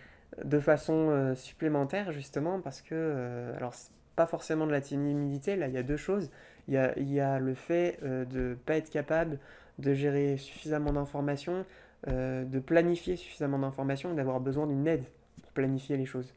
de 0.43 0.59
façon 0.59 1.33
supplémentaire, 1.35 2.11
justement, 2.11 2.59
parce 2.61 2.81
que... 2.81 3.53
alors, 3.55 3.73
pas 4.17 4.25
forcément 4.25 4.65
de 4.65 4.71
la 4.71 4.81
timidité, 4.81 5.55
là, 5.55 5.67
il 5.67 5.73
y 5.73 5.77
a 5.77 5.83
deux 5.83 5.95
choses. 5.95 6.29
Il 6.67 6.73
y 6.73 6.77
a, 6.77 6.97
il 6.97 7.09
y 7.13 7.21
a 7.21 7.39
le 7.39 7.53
fait 7.53 7.99
euh, 8.03 8.25
de 8.25 8.57
pas 8.65 8.75
être 8.75 8.89
capable 8.89 9.39
de 9.77 9.93
gérer 9.93 10.37
suffisamment 10.37 10.91
d'informations, 10.91 11.65
euh, 12.07 12.43
de 12.43 12.59
planifier 12.59 13.15
suffisamment 13.15 13.59
d'informations 13.59 14.11
et 14.11 14.15
d'avoir 14.15 14.41
besoin 14.41 14.67
d'une 14.67 14.85
aide 14.87 15.05
pour 15.41 15.51
planifier 15.53 15.95
les 15.97 16.05
choses. 16.05 16.33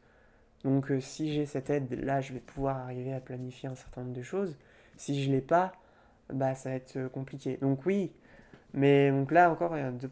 Donc 0.63 0.91
euh, 0.91 1.01
si 1.01 1.33
j'ai 1.33 1.45
cette 1.47 1.71
aide, 1.71 1.91
là, 2.05 2.21
je 2.21 2.33
vais 2.33 2.39
pouvoir 2.39 2.77
arriver 2.77 3.13
à 3.13 3.19
planifier 3.19 3.67
un 3.67 3.75
certain 3.75 4.01
nombre 4.01 4.13
de 4.13 4.21
choses. 4.21 4.55
Si 4.95 5.21
je 5.21 5.31
l'ai 5.31 5.41
pas, 5.41 5.73
bah, 6.31 6.53
ça 6.53 6.69
va 6.69 6.75
être 6.75 7.07
compliqué. 7.07 7.57
Donc 7.61 7.85
oui, 7.87 8.11
mais 8.73 9.09
donc 9.09 9.31
là 9.31 9.51
encore, 9.51 9.75
il 9.75 9.81
y 9.81 9.83
a 9.83 9.91
deux, 9.91 10.11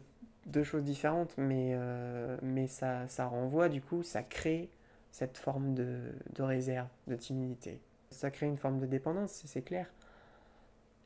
deux 0.50 0.64
choses 0.64 0.84
différentes, 0.84 1.34
mais, 1.38 1.76
mais 2.42 2.66
ça, 2.66 3.06
ça 3.08 3.26
renvoie, 3.26 3.68
du 3.68 3.80
coup, 3.80 4.02
ça 4.02 4.22
crée 4.22 4.70
cette 5.10 5.38
forme 5.38 5.74
de, 5.74 6.12
réserve, 6.38 6.88
de 7.06 7.16
timidité. 7.16 7.80
Ça 8.10 8.30
crée 8.30 8.46
une 8.46 8.56
forme 8.56 8.78
de 8.78 8.86
dépendance, 8.86 9.42
c'est 9.44 9.62
clair. 9.62 9.86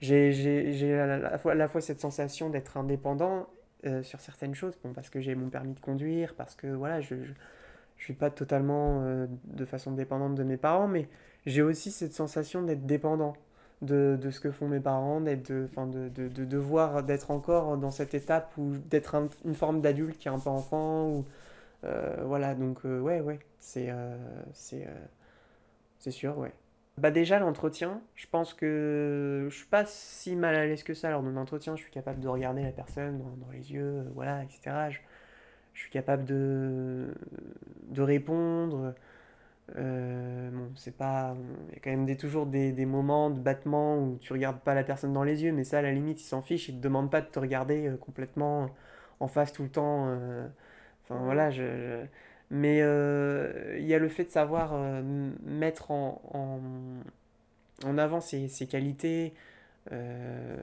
J'ai 0.00 0.98
à, 0.98 1.06
la 1.18 1.38
fois, 1.38 1.52
à 1.52 1.54
la 1.54 1.68
fois 1.68 1.80
cette 1.80 2.00
sensation 2.00 2.50
d'être 2.50 2.76
indépendant 2.76 3.48
euh, 3.86 4.02
sur 4.02 4.20
certaines 4.20 4.54
choses, 4.54 4.78
bon, 4.82 4.92
parce 4.92 5.08
que 5.08 5.20
j'ai 5.20 5.34
mon 5.34 5.48
permis 5.48 5.74
de 5.74 5.80
conduire, 5.80 6.34
parce 6.34 6.54
que 6.54 6.66
voilà, 6.66 7.00
je 7.00 7.14
ne 7.14 7.24
suis 7.98 8.14
pas 8.14 8.30
totalement 8.30 9.02
euh, 9.02 9.26
de 9.44 9.64
façon 9.64 9.92
dépendante 9.92 10.34
de 10.34 10.42
mes 10.42 10.56
parents, 10.56 10.88
mais 10.88 11.08
j'ai 11.46 11.62
aussi 11.62 11.90
cette 11.90 12.12
sensation 12.12 12.62
d'être 12.62 12.86
dépendant 12.86 13.34
de, 13.82 14.18
de, 14.20 14.30
ce 14.30 14.40
que 14.40 14.50
font 14.50 14.68
mes 14.68 14.80
parents, 14.80 15.20
d'être 15.20 15.48
de, 15.48 15.68
de, 15.76 16.08
de, 16.08 16.28
de, 16.28 16.44
devoir 16.44 17.02
d'être 17.02 17.30
encore 17.30 17.76
dans 17.76 17.90
cette 17.90 18.14
étape 18.14 18.52
où 18.58 18.72
d'être 18.90 19.16
une 19.44 19.54
forme 19.54 19.80
d'adulte 19.80 20.18
qui 20.18 20.28
est 20.28 20.30
un 20.30 20.38
peu 20.38 20.50
enfant, 20.50 21.08
ou 21.08 21.24
euh, 21.84 22.16
voilà, 22.24 22.54
donc 22.54 22.78
euh, 22.84 23.00
ouais, 23.00 23.20
ouais, 23.20 23.38
c'est 23.60 23.90
euh, 23.90 24.16
c'est 24.52 24.86
c'est 25.98 26.10
sûr, 26.10 26.38
ouais. 26.38 26.52
Bah 26.98 27.10
déjà 27.10 27.40
l'entretien, 27.40 28.00
je 28.14 28.26
pense 28.30 28.54
que 28.54 29.48
je 29.50 29.56
suis 29.56 29.66
pas 29.66 29.84
si 29.84 30.36
mal 30.36 30.54
à 30.54 30.64
l'aise 30.64 30.84
que 30.84 30.94
ça 30.94 31.10
lors 31.10 31.22
d'un 31.22 31.36
entretien, 31.36 31.74
je 31.76 31.82
suis 31.82 31.90
capable 31.90 32.20
de 32.20 32.28
regarder 32.28 32.62
la 32.62 32.70
personne 32.70 33.18
dans, 33.18 33.50
les 33.50 33.72
yeux, 33.72 34.04
voilà, 34.14 34.44
etc. 34.44 34.90
Je, 34.90 34.98
je, 35.74 35.80
suis 35.80 35.90
capable 35.90 36.24
de, 36.24 37.12
de 37.88 38.02
répondre. 38.02 38.94
Bon, 39.72 40.72
c'est 40.76 40.96
pas. 40.96 41.36
Il 41.68 41.74
y 41.74 41.76
a 41.76 41.80
quand 41.82 41.90
même 41.90 42.06
des, 42.06 42.16
toujours 42.16 42.46
des, 42.46 42.72
des, 42.72 42.86
moments 42.86 43.30
de 43.30 43.40
battement 43.40 43.98
où 43.98 44.18
tu 44.20 44.32
regardes 44.32 44.60
pas 44.60 44.74
la 44.74 44.84
personne 44.84 45.12
dans 45.12 45.24
les 45.24 45.42
yeux, 45.44 45.52
mais 45.52 45.64
ça, 45.64 45.78
à 45.78 45.82
la 45.82 45.92
limite, 45.92 46.20
il 46.20 46.24
s'en 46.24 46.42
fiche, 46.42 46.68
il 46.68 46.76
te 46.76 46.82
demande 46.82 47.10
pas 47.10 47.20
de 47.20 47.26
te 47.26 47.38
regarder 47.38 47.92
complètement 48.00 48.70
en 49.20 49.28
face 49.28 49.52
tout 49.52 49.62
le 49.62 49.70
temps. 49.70 50.08
Enfin 51.04 51.22
voilà, 51.24 51.50
je, 51.50 52.06
mais 52.50 52.80
euh, 52.82 53.76
il 53.78 53.86
y 53.86 53.94
a 53.94 53.98
le 53.98 54.08
fait 54.08 54.24
de 54.24 54.30
savoir 54.30 54.72
euh, 54.74 55.02
mettre 55.42 55.90
en, 55.90 56.22
en, 57.84 57.98
avant 57.98 58.20
ses, 58.20 58.48
ses 58.48 58.66
qualités, 58.66 59.34
euh, 59.92 60.56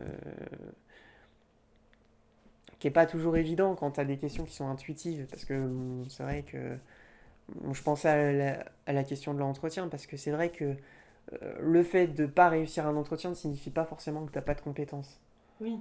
qui 2.80 2.88
n'est 2.88 2.92
pas 2.92 3.06
toujours 3.06 3.38
évident 3.38 3.76
quand 3.76 3.92
tu 3.92 4.00
as 4.00 4.06
des 4.06 4.18
questions 4.18 4.46
qui 4.46 4.54
sont 4.54 4.70
intuitives, 4.70 5.28
parce 5.30 5.46
que 5.46 5.70
c'est 6.10 6.24
vrai 6.24 6.44
que 6.44 6.78
je 7.72 7.82
pensais 7.82 8.10
à 8.10 8.32
la, 8.32 8.66
à 8.86 8.94
la 8.94 9.04
question 9.04 9.34
de 9.34 9.40
l'entretien, 9.40 9.88
parce 9.88 10.06
que 10.08 10.18
c'est 10.18 10.32
vrai 10.32 10.50
que 10.50 10.76
le 11.60 11.84
fait 11.84 12.08
de 12.08 12.24
ne 12.24 12.28
pas 12.28 12.50
réussir 12.50 12.86
un 12.88 12.96
entretien 12.96 13.30
ne 13.30 13.36
signifie 13.36 13.70
pas 13.70 13.86
forcément 13.86 14.26
que 14.26 14.32
tu 14.32 14.38
n'as 14.38 14.42
pas 14.42 14.56
de 14.56 14.62
compétences. 14.62 15.20
Oui. 15.62 15.80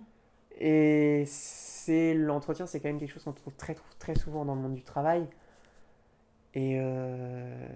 Et 0.59 1.25
c'est 1.27 2.15
l'entretien, 2.15 2.67
c'est 2.67 2.81
quand 2.81 2.89
même 2.89 2.99
quelque 2.99 3.13
chose 3.13 3.25
qu'on 3.25 3.33
trouve 3.33 3.55
très, 3.55 3.75
très 3.99 4.15
souvent 4.15 4.45
dans 4.45 4.55
le 4.55 4.61
monde 4.61 4.75
du 4.75 4.85
travail. 4.85 5.27
Et, 6.55 6.79
euh, 6.81 7.69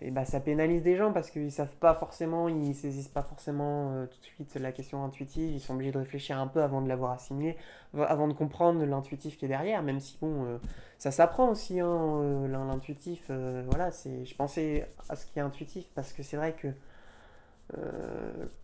et 0.00 0.10
bah, 0.10 0.24
ça 0.24 0.40
pénalise 0.40 0.82
des 0.82 0.96
gens 0.96 1.12
parce 1.12 1.30
qu'ils 1.30 1.52
savent 1.52 1.76
pas 1.76 1.94
forcément, 1.94 2.48
ils 2.48 2.74
saisissent 2.74 3.08
pas 3.08 3.22
forcément 3.22 3.92
euh, 3.92 4.06
tout 4.06 4.18
de 4.18 4.24
suite 4.24 4.54
la 4.56 4.72
question 4.72 5.04
intuitive, 5.04 5.52
ils 5.54 5.60
sont 5.60 5.74
obligés 5.74 5.92
de 5.92 5.98
réfléchir 5.98 6.36
un 6.36 6.48
peu 6.48 6.60
avant 6.60 6.82
de 6.82 6.88
l'avoir 6.88 7.12
assimilé, 7.12 7.56
avant 7.96 8.26
de 8.26 8.32
comprendre 8.32 8.84
l'intuitif 8.84 9.36
qui 9.36 9.44
est 9.44 9.48
derrière, 9.48 9.84
même 9.84 10.00
si 10.00 10.18
bon, 10.20 10.44
euh, 10.44 10.58
ça 10.98 11.12
s'apprend 11.12 11.50
aussi, 11.50 11.78
hein, 11.78 12.48
l'intuitif, 12.48 13.30
voilà, 13.30 13.92
c'est, 13.92 14.24
je 14.24 14.34
pensais 14.34 14.88
à 15.08 15.14
ce 15.14 15.26
qui 15.26 15.38
est 15.38 15.42
intuitif 15.42 15.86
parce 15.94 16.12
que 16.12 16.24
c'est 16.24 16.36
vrai 16.36 16.54
que 16.54 16.68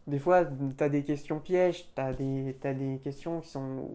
des 0.08 0.18
fois, 0.18 0.44
tu 0.44 0.82
as 0.82 0.88
des 0.88 1.04
questions 1.04 1.38
pièges, 1.38 1.86
tu 1.94 2.16
des, 2.16 2.56
as 2.64 2.74
des 2.74 2.98
questions 2.98 3.40
qui 3.40 3.48
sont, 3.48 3.88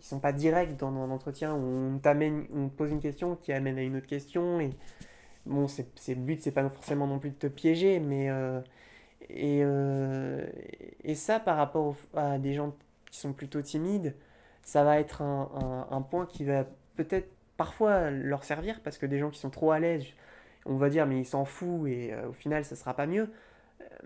qui 0.00 0.08
sont 0.08 0.20
pas 0.20 0.32
directes 0.32 0.80
dans 0.80 0.88
un 0.88 1.10
entretien 1.10 1.54
où 1.54 1.94
on, 1.94 1.98
t'amène, 1.98 2.46
on 2.54 2.68
te 2.68 2.74
pose 2.74 2.90
une 2.90 3.00
question 3.00 3.36
qui 3.36 3.52
amène 3.52 3.78
à 3.78 3.82
une 3.82 3.96
autre 3.96 4.06
question. 4.06 4.60
Et 4.60 4.70
bon, 5.46 5.66
le 5.66 6.14
but, 6.14 6.42
c'est 6.42 6.50
pas 6.52 6.68
forcément 6.68 7.06
non 7.06 7.18
plus 7.18 7.30
de 7.30 7.36
te 7.36 7.46
piéger, 7.46 8.00
mais. 8.00 8.30
Euh, 8.30 8.60
et, 9.28 9.60
euh, 9.62 10.46
et 11.04 11.14
ça, 11.14 11.38
par 11.38 11.56
rapport 11.56 11.94
à 12.16 12.38
des 12.38 12.54
gens 12.54 12.74
qui 13.10 13.20
sont 13.20 13.32
plutôt 13.32 13.62
timides, 13.62 14.16
ça 14.62 14.82
va 14.84 14.98
être 14.98 15.22
un, 15.22 15.86
un, 15.90 16.02
point 16.02 16.26
qui 16.26 16.44
va 16.44 16.64
peut-être 16.96 17.28
parfois 17.56 18.10
leur 18.10 18.44
servir 18.44 18.80
parce 18.82 18.98
que 18.98 19.06
des 19.06 19.18
gens 19.18 19.30
qui 19.30 19.38
sont 19.38 19.50
trop 19.50 19.70
à 19.70 19.78
l'aise, 19.78 20.04
on 20.66 20.76
va 20.76 20.88
dire, 20.90 21.06
mais 21.06 21.20
ils 21.20 21.26
s'en 21.26 21.44
foutent 21.44 21.88
et 21.88 22.14
au 22.28 22.32
final, 22.32 22.64
ça 22.64 22.76
sera 22.76 22.94
pas 22.94 23.06
mieux. 23.06 23.30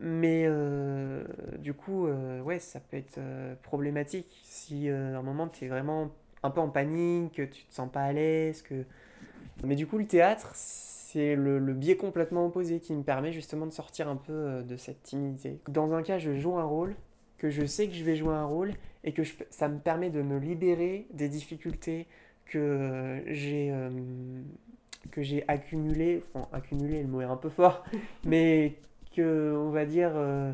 Mais 0.00 0.44
euh, 0.46 1.24
du 1.58 1.74
coup, 1.74 2.06
euh, 2.06 2.40
ouais, 2.42 2.58
ça 2.58 2.80
peut 2.80 2.96
être 2.96 3.18
euh, 3.18 3.54
problématique 3.62 4.40
si 4.42 4.88
à 4.88 5.18
un 5.18 5.22
moment 5.22 5.48
tu 5.48 5.64
es 5.64 5.68
vraiment 5.68 6.10
un 6.42 6.50
peu 6.50 6.60
en 6.60 6.68
panique, 6.68 7.34
que 7.34 7.42
tu 7.42 7.64
te 7.64 7.74
sens 7.74 7.90
pas 7.90 8.02
à 8.02 8.12
l'aise. 8.12 8.62
Que... 8.62 8.84
Mais 9.62 9.76
du 9.76 9.86
coup, 9.86 9.98
le 9.98 10.06
théâtre, 10.06 10.50
c'est 10.54 11.36
le, 11.36 11.58
biais 11.72 11.96
complètement 11.96 12.46
opposé 12.46 12.80
qui 12.80 12.92
me 12.92 13.02
permet 13.02 13.32
justement 13.32 13.66
de 13.66 13.72
sortir 13.72 14.08
un 14.08 14.16
peu 14.16 14.62
de 14.62 14.76
cette 14.76 15.02
timidité. 15.02 15.60
Dans 15.68 15.94
un 15.94 16.02
cas, 16.02 16.18
je 16.18 16.34
joue 16.34 16.58
un 16.58 16.64
rôle, 16.64 16.96
que 17.38 17.50
je 17.50 17.64
sais 17.64 17.88
que 17.88 17.94
je 17.94 18.04
vais 18.04 18.16
jouer 18.16 18.34
un 18.34 18.44
rôle, 18.44 18.72
et 19.04 19.12
que 19.12 19.22
ça 19.50 19.68
me 19.68 19.78
permet 19.78 20.10
de 20.10 20.22
me 20.22 20.38
libérer 20.38 21.06
des 21.12 21.28
difficultés 21.28 22.06
que 22.46 23.22
j'ai 23.28 23.72
que 25.10 25.22
j'ai 25.22 25.44
accumulées, 25.48 26.22
enfin 26.32 26.48
accumulé, 26.52 27.02
le 27.02 27.08
mot 27.08 27.20
est 27.20 27.24
un 27.24 27.36
peu 27.36 27.48
fort, 27.48 27.84
mais 28.24 28.74
que, 29.14 29.54
on 29.56 29.70
va 29.70 29.84
dire, 29.84 30.12
euh, 30.14 30.52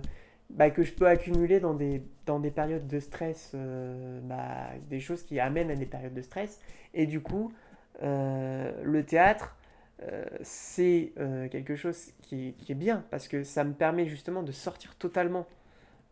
bah, 0.51 0.71
que 0.71 0.83
je 0.83 0.93
peux 0.93 1.07
accumuler 1.07 1.61
dans 1.61 1.75
des, 1.75 2.03
dans 2.27 2.41
des 2.41 2.51
périodes 2.51 2.87
de 2.87 3.01
stress, 3.01 3.53
euh, 3.55 4.21
bah, 4.25 4.69
des 4.89 5.01
choses 5.01 5.23
qui 5.23 5.41
amènent 5.41 5.71
à 5.71 5.77
des 5.77 5.87
périodes 5.87 6.15
de 6.15 6.23
stress. 6.23 6.61
Et 6.95 7.07
du 7.07 7.21
coup, 7.21 7.53
euh, 8.03 8.73
le 8.83 9.05
théâtre, 9.05 9.57
c'est 10.41 11.13
quelque 11.51 11.77
chose 11.77 12.13
qui, 12.23 12.55
qui, 12.55 12.73
est 12.73 12.75
bien 12.75 13.05
parce 13.11 13.29
que 13.29 13.45
ça 13.45 13.65
me 13.65 13.75
permet 13.75 14.07
justement 14.07 14.43
de 14.43 14.51
sortir 14.51 14.97
totalement 14.97 15.47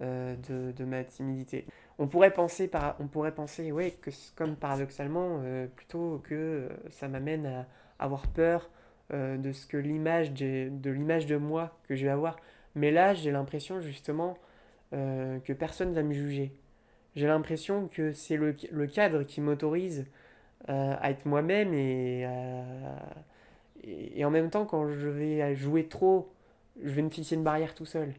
de, 0.00 0.72
de, 0.72 0.84
ma 0.84 1.04
timidité. 1.04 1.64
On 1.98 2.06
pourrait 2.06 2.34
penser, 2.34 2.68
par, 2.68 2.96
on 3.00 3.06
pourrait 3.06 3.32
penser 3.32 3.72
ouais, 3.72 3.92
que 3.92 4.10
comme 4.36 4.56
paradoxalement, 4.56 5.40
plutôt 5.74 6.20
que 6.22 6.68
ça 6.90 7.08
m'amène 7.08 7.46
à 7.46 7.66
avoir 7.98 8.26
peur 8.26 8.68
euh, 9.14 9.38
de 9.38 9.52
ce 9.52 9.66
que 9.66 9.78
l'image 9.78 10.32
de 10.34 10.90
l'image 10.90 11.24
de 11.24 11.36
moi 11.36 11.78
que 11.88 11.96
je 11.96 12.04
vais 12.04 12.10
avoir. 12.10 12.36
Mais 12.74 12.90
là, 12.90 13.14
j'ai 13.14 13.30
l'impression 13.30 13.80
justement 13.80 14.36
euh, 14.92 15.38
que 15.40 15.54
personne 15.54 15.94
va 15.94 16.02
me 16.02 16.12
juger. 16.12 16.52
J'ai 17.16 17.26
l'impression 17.26 17.88
que 17.88 18.12
c'est 18.12 18.36
le, 18.36 18.54
le, 18.70 18.86
cadre 18.86 19.22
qui 19.22 19.40
m'autorise 19.40 20.06
euh, 20.68 20.94
à 21.00 21.10
être 21.10 21.24
moi-même 21.24 21.72
et, 21.72 22.28
et, 23.82 24.24
en 24.26 24.30
même 24.30 24.50
temps, 24.50 24.66
quand 24.66 24.88
je 24.90 25.08
vais 25.08 25.56
jouer 25.56 25.86
trop, 25.88 26.30
je 26.82 26.90
vais 26.90 27.02
me 27.02 27.10
fixer 27.10 27.34
une 27.34 27.44
barrière 27.44 27.74
tout 27.74 27.86
seul. 27.86 28.12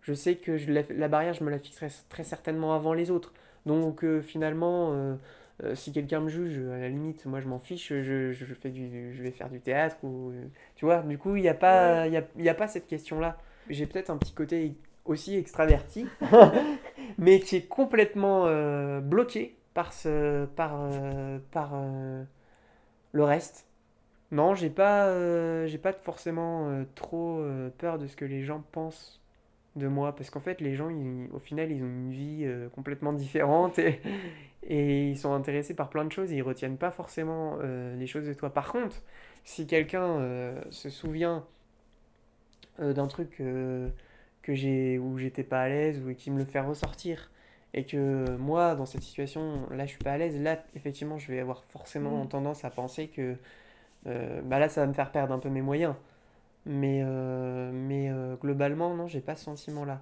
Je 0.00 0.14
sais 0.14 0.36
que 0.36 0.52
la, 0.70 0.82
la, 0.88 1.08
barrière, 1.08 1.34
je 1.34 1.44
me 1.44 1.50
la 1.50 1.58
fixerai 1.58 1.88
très 2.08 2.24
certainement 2.24 2.74
avant 2.74 2.94
les 2.94 3.10
autres. 3.10 3.34
Donc 3.66 4.04
finalement, 4.22 5.18
euh, 5.62 5.74
si 5.74 5.92
quelqu'un 5.92 6.20
me 6.20 6.28
juge, 6.28 6.58
à 6.58 6.78
la 6.78 6.88
limite, 6.88 7.26
moi 7.26 7.40
je 7.40 7.46
m'en 7.48 7.58
fiche, 7.58 7.88
je, 7.88 8.32
je, 8.32 8.54
fais 8.54 8.70
du, 8.70 9.14
je 9.14 9.22
vais 9.22 9.30
faire 9.30 9.48
du 9.50 9.60
théâtre. 9.60 9.96
Ou, 10.02 10.32
tu 10.74 10.84
vois, 10.84 11.02
du 11.02 11.18
coup, 11.18 11.36
il 11.36 11.42
n'y 11.42 11.48
a, 11.48 11.54
pas, 11.54 12.08
y 12.08 12.16
a, 12.16 12.24
y 12.38 12.48
a 12.48 12.54
pas 12.54 12.68
cette 12.68 12.86
question-là. 12.86 13.38
J'ai 13.70 13.86
peut-être 13.86 14.10
un 14.10 14.16
petit 14.16 14.32
côté 14.32 14.74
aussi 15.04 15.36
extraverti, 15.36 16.06
mais 17.18 17.40
qui 17.40 17.56
est 17.56 17.68
complètement 17.68 18.46
euh, 18.46 19.00
bloqué 19.00 19.56
par, 19.74 19.92
ce, 19.92 20.46
par, 20.46 20.72
euh, 20.76 21.38
par 21.52 21.74
le 23.12 23.24
reste. 23.24 23.66
Non, 24.32 24.54
j'ai 24.54 24.70
pas, 24.70 25.66
j'ai 25.66 25.78
pas 25.78 25.92
forcément 25.92 26.84
trop 26.96 27.44
peur 27.78 27.98
de 27.98 28.08
ce 28.08 28.16
que 28.16 28.24
les 28.24 28.42
gens 28.42 28.64
pensent 28.72 29.23
de 29.76 29.88
moi. 29.88 30.14
Parce 30.14 30.30
qu'en 30.30 30.40
fait, 30.40 30.60
les 30.60 30.74
gens, 30.74 30.90
au 31.32 31.38
final, 31.38 31.70
ils 31.70 31.82
ont 31.82 31.86
une 31.86 32.10
vie 32.10 32.46
complètement 32.74 33.12
différente 33.12 33.78
et, 33.78 34.00
et, 34.62 35.08
ils 35.08 35.18
sont 35.18 35.32
intéressés 35.32 35.74
par 35.74 35.90
plein 35.90 36.04
de 36.04 36.12
choses 36.12 36.32
et 36.32 36.36
ils 36.36 36.42
retiennent 36.42 36.78
pas 36.78 36.90
forcément 36.90 37.58
les 37.58 38.06
choses 38.06 38.26
de 38.26 38.34
toi. 38.34 38.50
Par 38.50 38.72
contre, 38.72 39.02
si 39.44 39.66
quelqu'un 39.66 40.54
se 40.70 40.90
souvient 40.90 41.44
d'un 42.78 43.06
truc 43.06 43.40
que 44.44 44.54
j'ai 44.54 44.98
où 44.98 45.18
j'étais 45.18 45.42
pas 45.42 45.62
à 45.62 45.68
l'aise 45.68 46.00
ou 46.00 46.14
qui 46.14 46.30
me 46.30 46.38
le 46.38 46.44
fait 46.44 46.60
ressortir 46.60 47.30
et 47.72 47.84
que 47.84 48.36
moi 48.36 48.74
dans 48.76 48.86
cette 48.86 49.02
situation 49.02 49.66
là 49.70 49.86
je 49.86 49.90
suis 49.90 50.04
pas 50.04 50.12
à 50.12 50.18
l'aise 50.18 50.40
là 50.40 50.62
effectivement 50.76 51.18
je 51.18 51.32
vais 51.32 51.40
avoir 51.40 51.64
forcément 51.64 52.24
mm. 52.24 52.28
tendance 52.28 52.64
à 52.64 52.70
penser 52.70 53.08
que 53.08 53.36
euh, 54.06 54.42
bah 54.42 54.58
là 54.58 54.68
ça 54.68 54.82
va 54.82 54.86
me 54.86 54.92
faire 54.92 55.10
perdre 55.10 55.34
un 55.34 55.38
peu 55.38 55.48
mes 55.48 55.62
moyens 55.62 55.94
mais 56.66 57.02
euh, 57.04 57.70
mais 57.72 58.10
euh, 58.10 58.36
globalement 58.36 58.94
non 58.94 59.06
j'ai 59.06 59.20
pas 59.20 59.36
ce 59.36 59.44
sentiment 59.44 59.84
là 59.84 60.00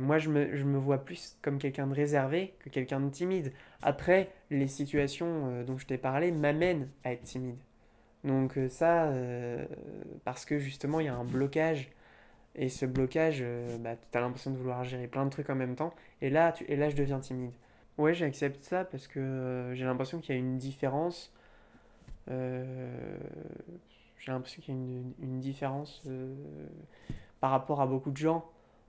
moi 0.00 0.16
je 0.16 0.30
me, 0.30 0.56
je 0.56 0.64
me, 0.64 0.78
vois 0.78 1.04
plus 1.04 1.36
comme 1.42 1.58
quelqu'un 1.58 1.86
de 1.86 1.92
réservé 1.92 2.54
que 2.60 2.70
quelqu'un 2.70 3.00
de 3.00 3.10
timide 3.10 3.52
après 3.82 4.30
les 4.50 4.66
situations 4.66 5.62
dont 5.66 5.76
je 5.76 5.84
t'ai 5.84 5.98
parlé 5.98 6.32
m'amènent 6.32 6.88
à 7.04 7.12
être 7.12 7.20
timide 7.20 7.58
donc 8.24 8.58
ça 8.70 9.12
parce 10.24 10.46
que 10.46 10.58
justement 10.58 11.00
il 11.00 11.06
y 11.06 11.08
a 11.10 11.14
un 11.14 11.24
blocage 11.24 11.90
et 12.58 12.68
ce 12.68 12.86
blocage, 12.86 13.38
euh, 13.40 13.78
bah, 13.78 13.94
tu 14.10 14.18
as 14.18 14.20
l'impression 14.20 14.50
de 14.50 14.56
vouloir 14.56 14.82
gérer 14.84 15.06
plein 15.06 15.24
de 15.24 15.30
trucs 15.30 15.48
en 15.48 15.54
même 15.54 15.76
temps. 15.76 15.94
Et 16.20 16.28
là, 16.28 16.52
et 16.66 16.74
là 16.74 16.90
je 16.90 16.96
deviens 16.96 17.20
timide. 17.20 17.52
Ouais, 17.98 18.14
j'accepte 18.14 18.60
ça 18.64 18.84
parce 18.84 19.06
que 19.06 19.20
euh, 19.20 19.74
j'ai 19.74 19.84
l'impression 19.84 20.18
qu'il 20.20 20.34
y 20.34 20.38
a 20.38 20.40
une 20.40 20.58
différence. 20.58 21.32
Euh, 22.30 23.16
j'ai 24.18 24.32
l'impression 24.32 24.62
qu'il 24.62 24.74
y 24.74 24.76
a 24.76 24.80
une, 24.80 25.12
une 25.22 25.40
différence 25.40 26.02
par 27.40 27.50
rapport 27.50 27.80
à 27.80 27.86
beaucoup 27.86 28.10
de 28.10 28.16
gens 28.16 28.44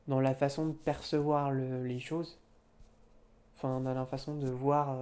dans 0.07 0.19
la 0.19 0.33
façon 0.33 0.67
de 0.67 0.73
percevoir 0.73 1.51
le, 1.51 1.83
les 1.85 1.99
choses. 1.99 2.39
Enfin, 3.55 3.79
dans 3.81 3.93
la 3.93 4.05
façon 4.05 4.35
de 4.35 4.49
voir 4.49 4.97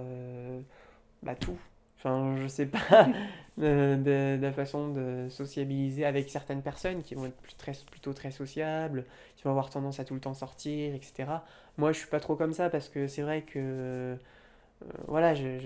bah, 1.22 1.34
tout. 1.34 1.58
Enfin, 1.98 2.36
je 2.36 2.46
sais 2.46 2.66
pas, 2.66 3.08
de, 3.58 4.38
la 4.40 4.52
façon 4.52 4.92
de 4.92 5.26
sociabiliser 5.30 6.04
avec 6.04 6.30
certaines 6.30 6.62
personnes 6.62 7.02
qui 7.02 7.16
vont 7.16 7.26
être 7.26 7.36
plus, 7.36 7.54
très, 7.54 7.72
plutôt 7.90 8.12
très 8.12 8.30
sociables, 8.30 9.04
qui 9.36 9.42
vont 9.42 9.50
avoir 9.50 9.68
tendance 9.68 9.98
à 9.98 10.04
tout 10.04 10.14
le 10.14 10.20
temps 10.20 10.34
sortir, 10.34 10.94
etc. 10.94 11.28
Moi, 11.76 11.92
je 11.92 11.98
suis 11.98 12.08
pas 12.08 12.20
trop 12.20 12.36
comme 12.36 12.52
ça 12.52 12.70
parce 12.70 12.88
que 12.88 13.08
c'est 13.08 13.22
vrai 13.22 13.42
que, 13.42 13.58
euh, 13.58 14.16
voilà, 15.06 15.34
je, 15.34 15.58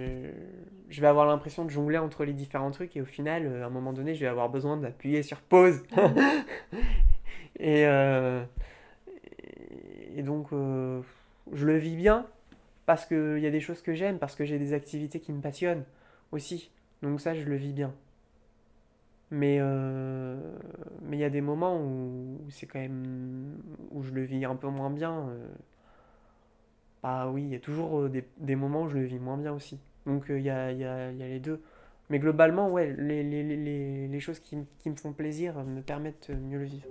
je, 0.88 1.00
vais 1.00 1.06
avoir 1.06 1.26
l'impression 1.26 1.64
de 1.64 1.70
jongler 1.70 1.98
entre 1.98 2.24
les 2.24 2.32
différents 2.32 2.70
trucs 2.70 2.96
et 2.96 3.02
au 3.02 3.04
final, 3.04 3.46
euh, 3.46 3.64
à 3.64 3.66
un 3.66 3.70
moment 3.70 3.92
donné, 3.92 4.14
je 4.14 4.20
vais 4.20 4.26
avoir 4.26 4.48
besoin 4.48 4.76
d'appuyer 4.76 5.22
sur 5.22 5.40
pause. 5.40 5.82
et, 7.58 7.86
euh, 7.86 8.42
et 10.16 10.22
donc, 10.22 10.48
je 10.52 11.66
le 11.66 11.76
vis 11.76 11.96
bien 11.96 12.26
parce 12.86 13.06
qu'il 13.06 13.38
y 13.38 13.46
a 13.46 13.50
des 13.50 13.60
choses 13.60 13.82
que 13.82 13.94
j'aime, 13.94 14.18
parce 14.18 14.34
que 14.34 14.44
j'ai 14.44 14.58
des 14.58 14.72
activités 14.72 15.20
qui 15.20 15.32
me 15.32 15.40
passionnent 15.40 15.84
aussi. 16.32 16.70
Donc 17.02 17.20
ça, 17.20 17.34
je 17.34 17.44
le 17.44 17.56
vis 17.56 17.72
bien. 17.72 17.92
Mais 19.30 19.58
euh, 19.60 20.36
mais 21.02 21.16
il 21.16 21.20
y 21.20 21.24
a 21.24 21.30
des 21.30 21.40
moments 21.40 21.80
où, 21.80 22.38
c'est 22.50 22.66
quand 22.66 22.78
même 22.78 23.56
où 23.90 24.02
je 24.02 24.12
le 24.12 24.22
vis 24.24 24.44
un 24.44 24.56
peu 24.56 24.68
moins 24.68 24.90
bien. 24.90 25.30
Euh. 27.04 27.08
Bah 27.08 27.30
oui, 27.30 27.42
il 27.42 27.48
y 27.50 27.54
a 27.54 27.60
toujours 27.60 28.00
euh, 28.00 28.12
des, 28.38 28.56
moments 28.56 28.82
où 28.82 28.88
je 28.88 28.98
le 28.98 29.04
vis 29.04 29.18
moins 29.18 29.36
bien 29.36 29.52
aussi. 29.52 29.78
Donc 30.06 30.24
il 30.28 30.42
y 30.42 30.50
a, 30.50 30.72
y, 30.72 30.84
a, 30.84 31.12
y 31.12 31.22
a, 31.22 31.28
les 31.28 31.40
deux. 31.40 31.60
Mais 32.10 32.18
globalement, 32.18 32.68
ouais, 32.68 32.94
les, 32.98 33.22
les, 33.22 33.42
les, 33.42 34.08
les 34.08 34.20
choses 34.20 34.40
qui, 34.40 34.56
qui 34.78 34.90
me 34.90 34.96
font 34.96 35.12
plaisir 35.12 35.54
me 35.64 35.80
permettent 35.80 36.30
de 36.30 36.36
mieux 36.36 36.58
le 36.58 36.64
vivre. 36.64 36.88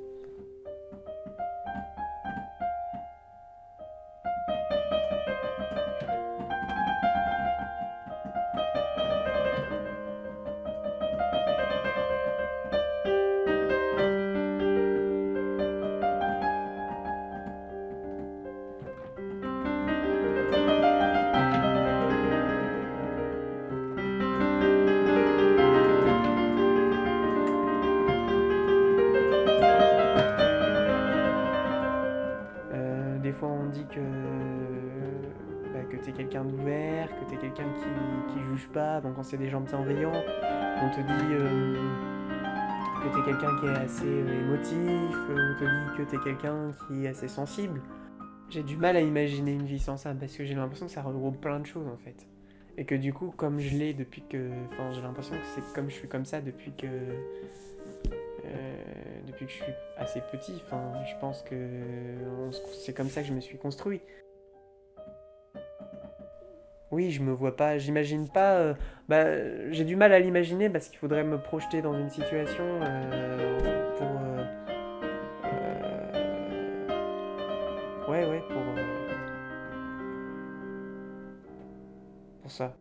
C'est 39.31 39.37
des 39.37 39.49
gens 39.49 39.61
bienveillants, 39.61 40.11
on 40.11 40.89
te 40.89 40.99
dit 40.99 41.31
euh, 41.31 41.73
que 43.01 43.13
tu 43.13 43.21
es 43.21 43.23
quelqu'un 43.23 43.57
qui 43.61 43.65
est 43.65 43.77
assez 43.77 44.03
euh, 44.05 44.41
émotif, 44.41 45.17
on 45.29 45.57
te 45.57 45.63
dit 45.63 45.97
que 45.97 46.03
tu 46.03 46.15
es 46.17 46.19
quelqu'un 46.19 46.71
qui 46.85 47.05
est 47.05 47.07
assez 47.07 47.29
sensible. 47.29 47.81
J'ai 48.49 48.61
du 48.61 48.75
mal 48.75 48.97
à 48.97 48.99
imaginer 48.99 49.53
une 49.53 49.65
vie 49.65 49.79
sans 49.79 49.95
ça 49.95 50.13
parce 50.13 50.35
que 50.35 50.43
j'ai 50.43 50.53
l'impression 50.53 50.87
que 50.87 50.91
ça 50.91 51.01
regroupe 51.01 51.39
plein 51.39 51.61
de 51.61 51.65
choses 51.65 51.87
en 51.87 51.95
fait. 51.95 52.27
Et 52.77 52.83
que 52.83 52.93
du 52.93 53.13
coup, 53.13 53.31
comme 53.37 53.61
je 53.61 53.77
l'ai 53.77 53.93
depuis 53.93 54.21
que. 54.29 54.49
Enfin, 54.65 54.91
j'ai 54.91 55.01
l'impression 55.01 55.35
que 55.35 55.45
c'est 55.55 55.73
comme 55.73 55.89
je 55.89 55.95
suis 55.95 56.09
comme 56.09 56.25
ça 56.25 56.41
depuis 56.41 56.73
que. 56.73 56.87
Euh, 56.87 58.83
depuis 59.27 59.45
que 59.45 59.51
je 59.51 59.63
suis 59.63 59.73
assez 59.95 60.19
petit. 60.29 60.61
Enfin, 60.65 60.91
je 61.05 61.17
pense 61.21 61.41
que 61.43 61.55
c'est 62.83 62.93
comme 62.93 63.09
ça 63.09 63.21
que 63.21 63.29
je 63.29 63.33
me 63.33 63.39
suis 63.39 63.57
construit 63.57 64.01
oui, 66.91 67.11
je 67.11 67.21
me 67.21 67.31
vois 67.31 67.55
pas, 67.55 67.77
j'imagine 67.77 68.27
pas. 68.27 68.55
Euh, 68.55 68.73
bah, 69.07 69.25
j'ai 69.71 69.85
du 69.85 69.95
mal 69.95 70.11
à 70.13 70.19
l'imaginer 70.19 70.69
parce 70.69 70.89
qu'il 70.89 70.99
faudrait 70.99 71.23
me 71.23 71.37
projeter 71.37 71.81
dans 71.81 71.97
une 71.97 72.09
situation 72.09 72.63
euh, 72.81 73.97
pour. 73.97 74.07
Euh, 74.07 74.45
ouais, 78.11 78.25
ouais, 78.29 78.43
pour. 78.49 78.61
pour 82.41 82.51
ça. 82.51 82.73